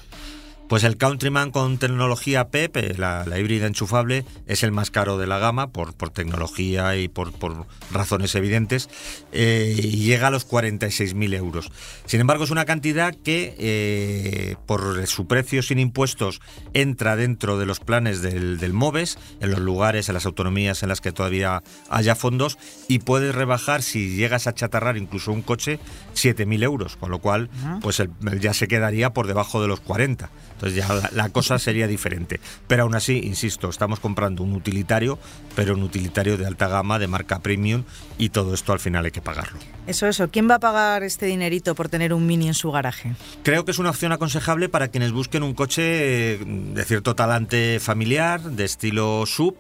Pues 0.68 0.84
el 0.84 0.98
Countryman 0.98 1.52
con 1.52 1.78
tecnología 1.78 2.48
PEP, 2.48 2.78
eh, 2.78 2.96
la, 2.98 3.24
híbrida 3.38 3.68
enchufable, 3.68 4.26
es 4.48 4.64
el 4.64 4.72
más 4.72 4.90
caro 4.90 5.20
de 5.20 5.28
la 5.28 5.38
gama 5.38 5.68
por, 5.68 5.94
por 5.94 6.10
tecnología 6.10 6.96
y 6.96 7.08
por, 7.08 7.34
por 7.34 7.68
razones 7.92 8.34
evidentes, 8.34 8.90
eh, 9.32 9.76
y 9.78 9.98
llega 10.06 10.28
a 10.28 10.32
los 10.32 10.50
46.000 10.50 11.36
euros. 11.36 11.72
Sin 12.06 12.20
embargo, 12.20 12.46
es 12.46 12.50
una 12.50 12.66
cantidad 12.66 13.14
que, 13.14 13.56
eh, 13.60 14.56
por 14.66 15.06
su 15.06 15.28
precio 15.28 15.62
sin 15.62 15.78
impuestos, 15.78 16.42
entra 16.74 17.16
dentro 17.16 17.60
de 17.60 17.68
los 17.68 17.80
planes 17.80 18.24
del, 18.24 18.58
del, 18.58 18.74
MOVES, 18.74 19.20
en 19.42 19.52
los 19.52 19.60
lugares, 19.60 20.10
en 20.10 20.16
las 20.16 20.26
autonomías 20.26 20.82
en 20.82 20.90
las 20.90 21.00
que 21.00 21.12
todavía 21.12 21.62
haya 21.92 22.16
fondos, 22.16 22.58
y 22.88 23.00
puedes 23.00 23.36
rebajar, 23.36 23.84
si 23.84 24.16
llegas 24.16 24.48
a 24.48 24.56
chatarrar 24.56 24.98
incluso 24.98 25.32
un 25.32 25.44
coche, 25.44 25.80
7.000 26.16 26.64
euros, 26.64 26.96
con 26.96 27.12
lo 27.12 27.20
cual 27.20 27.50
pues 27.82 28.02
ya 28.40 28.56
se 28.56 28.68
quedaría 28.68 29.12
por 29.12 29.28
debajo 29.28 29.62
de 29.62 29.68
los 29.68 29.80
40. 29.80 30.32
Entonces 30.56 30.76
ya 30.76 31.10
la, 31.12 31.30
cosa 31.30 31.60
sería 31.60 31.88
diferente. 31.88 32.40
Pero 32.68 32.84
aún 32.84 32.96
así, 32.96 33.20
insisto, 33.24 33.70
estamos 33.70 34.00
comprando 34.00 34.42
un 34.42 34.54
utilitario, 34.54 35.20
pero 35.56 35.74
un 35.74 35.84
utilitario 35.84 36.38
de 36.38 36.46
alta 36.46 36.68
gama, 36.68 36.98
de 36.98 37.08
marca 37.08 37.40
premium, 37.40 37.84
y 38.18 38.30
todo 38.30 38.54
esto 38.54 38.72
al 38.72 38.80
final 38.80 39.06
hay 39.06 39.12
que 39.12 39.22
pagarlo. 39.22 39.60
Eso, 39.86 40.08
eso. 40.08 40.30
¿Quién 40.30 40.50
va 40.50 40.56
a 40.56 40.60
pagar 40.60 41.04
este 41.04 41.26
dinerito 41.26 41.76
por 41.76 41.90
tener 41.90 42.14
un 42.14 42.26
Mini 42.26 42.48
en 42.48 42.54
su 42.54 42.72
garaje? 42.72 43.16
Creo 43.44 43.66
que 43.66 43.72
es 43.72 43.80
una 43.80 43.90
opción 43.90 44.12
aconsejable 44.12 44.70
para 44.70 44.88
quienes 44.88 45.12
busquen 45.12 45.44
un 45.44 45.54
coche 45.54 46.34
eh, 46.34 46.40
de 46.46 46.86
cierto 46.86 47.16
talante 47.16 47.80
familiar, 47.82 48.42
de 48.42 48.64
estilo 48.64 49.26
sub, 49.26 49.58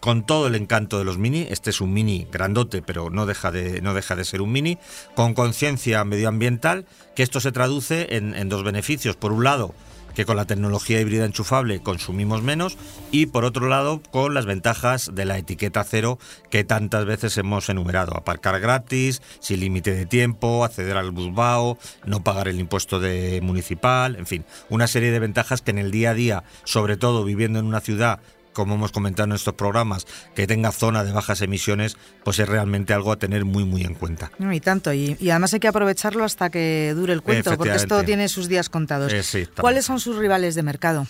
con 0.00 0.26
todo 0.26 0.48
el 0.48 0.56
encanto 0.56 0.98
de 0.98 1.04
los 1.04 1.16
mini. 1.16 1.46
Este 1.48 1.70
es 1.70 1.80
un 1.80 1.92
mini 1.92 2.26
grandote, 2.30 2.82
pero 2.82 3.08
no 3.08 3.24
deja 3.24 3.52
de, 3.52 3.80
no 3.82 3.94
deja 3.94 4.16
de 4.16 4.24
ser 4.24 4.42
un 4.42 4.50
mini, 4.50 4.78
con 5.14 5.32
conciencia 5.32 6.04
medioambiental, 6.04 6.86
que 7.14 7.22
esto 7.22 7.40
se 7.40 7.52
traduce 7.52 8.16
en, 8.16 8.34
en 8.34 8.48
dos 8.48 8.64
beneficios. 8.64 9.14
Por 9.14 9.32
un 9.32 9.44
lado, 9.44 9.74
que 10.14 10.24
con 10.24 10.36
la 10.36 10.44
tecnología 10.44 11.00
híbrida 11.00 11.24
enchufable 11.24 11.82
consumimos 11.82 12.42
menos 12.42 12.76
y 13.10 13.26
por 13.26 13.44
otro 13.44 13.68
lado 13.68 14.02
con 14.10 14.34
las 14.34 14.46
ventajas 14.46 15.10
de 15.14 15.24
la 15.24 15.38
etiqueta 15.38 15.84
cero 15.84 16.18
que 16.50 16.64
tantas 16.64 17.04
veces 17.04 17.36
hemos 17.38 17.68
enumerado. 17.68 18.16
Aparcar 18.16 18.60
gratis, 18.60 19.22
sin 19.40 19.60
límite 19.60 19.94
de 19.94 20.06
tiempo, 20.06 20.64
acceder 20.64 20.96
al 20.96 21.10
busbao, 21.10 21.78
no 22.04 22.22
pagar 22.22 22.48
el 22.48 22.60
impuesto 22.60 23.00
de 23.00 23.40
municipal, 23.42 24.16
en 24.16 24.26
fin, 24.26 24.44
una 24.68 24.86
serie 24.86 25.10
de 25.10 25.18
ventajas 25.18 25.62
que 25.62 25.70
en 25.70 25.78
el 25.78 25.90
día 25.90 26.10
a 26.10 26.14
día, 26.14 26.44
sobre 26.64 26.96
todo 26.96 27.24
viviendo 27.24 27.58
en 27.58 27.66
una 27.66 27.80
ciudad 27.80 28.20
como 28.52 28.74
hemos 28.74 28.92
comentado 28.92 29.28
en 29.28 29.32
estos 29.32 29.54
programas, 29.54 30.06
que 30.34 30.46
tenga 30.46 30.72
zona 30.72 31.04
de 31.04 31.12
bajas 31.12 31.40
emisiones, 31.42 31.96
pues 32.24 32.38
es 32.38 32.48
realmente 32.48 32.92
algo 32.92 33.12
a 33.12 33.16
tener 33.16 33.44
muy, 33.44 33.64
muy 33.64 33.82
en 33.82 33.94
cuenta. 33.94 34.30
y 34.52 34.60
tanto, 34.60 34.92
y, 34.92 35.16
además 35.30 35.54
hay 35.54 35.60
que 35.60 35.68
aprovecharlo 35.68 36.24
hasta 36.24 36.50
que 36.50 36.92
dure 36.94 37.12
el 37.12 37.22
cuento, 37.22 37.56
porque 37.56 37.74
esto 37.74 38.02
tiene 38.04 38.28
sus 38.28 38.48
días 38.48 38.68
contados. 38.68 39.12
¿Cuáles 39.60 39.84
son 39.84 40.00
sus 40.00 40.16
rivales 40.16 40.54
de 40.54 40.62
mercado? 40.62 41.06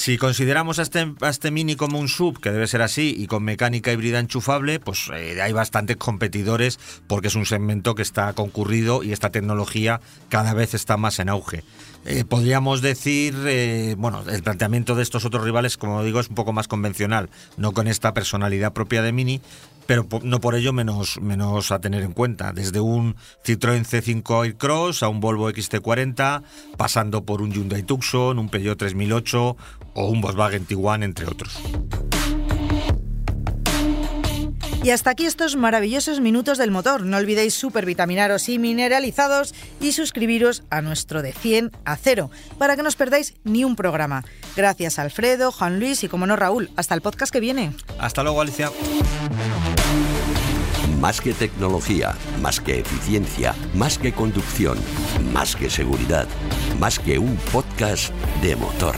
Si 0.00 0.16
consideramos 0.16 0.78
a 0.78 0.82
este, 0.82 1.12
este, 1.28 1.50
Mini 1.50 1.76
como 1.76 1.98
un 1.98 2.08
sub, 2.08 2.40
que 2.40 2.50
debe 2.50 2.66
ser 2.66 2.80
así, 2.80 3.14
y 3.18 3.26
con 3.26 3.42
mecánica 3.42 3.92
híbrida 3.92 4.18
enchufable, 4.18 4.80
pues 4.80 5.10
eh, 5.14 5.42
hay 5.42 5.52
bastantes 5.52 5.98
competidores 5.98 6.78
porque 7.06 7.28
es 7.28 7.34
un 7.34 7.44
segmento 7.44 7.94
que 7.94 8.00
está 8.00 8.32
concurrido 8.32 9.02
y 9.02 9.12
esta 9.12 9.28
tecnología 9.28 10.00
cada 10.30 10.54
vez 10.54 10.72
está 10.72 10.96
más 10.96 11.18
en 11.18 11.28
auge. 11.28 11.64
Eh, 12.06 12.24
podríamos 12.24 12.80
decir, 12.80 13.34
eh, 13.46 13.94
bueno, 13.98 14.22
el 14.26 14.42
planteamiento 14.42 14.94
de 14.94 15.02
estos 15.02 15.26
otros 15.26 15.44
rivales, 15.44 15.76
como 15.76 16.02
digo, 16.02 16.18
es 16.18 16.30
un 16.30 16.34
poco 16.34 16.54
más 16.54 16.66
convencional, 16.66 17.28
no 17.58 17.72
con 17.72 17.86
esta 17.86 18.14
personalidad 18.14 18.72
propia 18.72 19.02
de 19.02 19.12
Mini, 19.12 19.42
pero 19.90 20.06
no 20.22 20.40
por 20.40 20.54
ello 20.54 20.72
menos, 20.72 21.20
menos 21.20 21.72
a 21.72 21.80
tener 21.80 22.04
en 22.04 22.12
cuenta. 22.12 22.52
Desde 22.52 22.78
un 22.78 23.16
Citroën 23.44 23.84
C5 23.84 24.44
Aircross 24.44 25.02
a 25.02 25.08
un 25.08 25.18
Volvo 25.18 25.50
XT40, 25.50 26.44
pasando 26.76 27.24
por 27.24 27.42
un 27.42 27.50
Hyundai 27.50 27.82
Tucson, 27.82 28.38
un 28.38 28.48
Peugeot 28.48 28.78
3008 28.78 29.56
o 29.94 30.06
un 30.06 30.20
Volkswagen 30.20 30.64
Tiguan, 30.64 31.02
entre 31.02 31.26
otros. 31.26 31.58
Y 34.84 34.90
hasta 34.90 35.10
aquí 35.10 35.26
estos 35.26 35.56
maravillosos 35.56 36.20
minutos 36.20 36.56
del 36.56 36.70
motor. 36.70 37.04
No 37.04 37.16
olvidéis 37.16 37.54
supervitaminaros 37.54 38.48
y 38.48 38.60
mineralizados 38.60 39.56
y 39.80 39.90
suscribiros 39.90 40.62
a 40.70 40.82
nuestro 40.82 41.20
de 41.20 41.32
100 41.32 41.72
a 41.84 41.96
0 41.96 42.30
para 42.58 42.76
que 42.76 42.82
no 42.82 42.88
os 42.88 42.96
perdáis 42.96 43.34
ni 43.42 43.64
un 43.64 43.74
programa. 43.74 44.24
Gracias 44.56 45.00
Alfredo, 45.00 45.50
Juan 45.50 45.80
Luis 45.80 46.04
y 46.04 46.08
como 46.08 46.28
no 46.28 46.36
Raúl. 46.36 46.70
Hasta 46.76 46.94
el 46.94 47.00
podcast 47.00 47.32
que 47.32 47.40
viene. 47.40 47.72
Hasta 47.98 48.22
luego 48.22 48.40
Alicia. 48.40 48.70
Más 51.00 51.22
que 51.22 51.32
tecnología, 51.32 52.14
más 52.42 52.60
que 52.60 52.80
eficiencia, 52.80 53.54
más 53.74 53.96
que 53.96 54.12
conducción, 54.12 54.78
más 55.32 55.56
que 55.56 55.70
seguridad, 55.70 56.28
más 56.78 56.98
que 56.98 57.18
un 57.18 57.36
podcast 57.52 58.12
de 58.42 58.54
motor. 58.56 58.94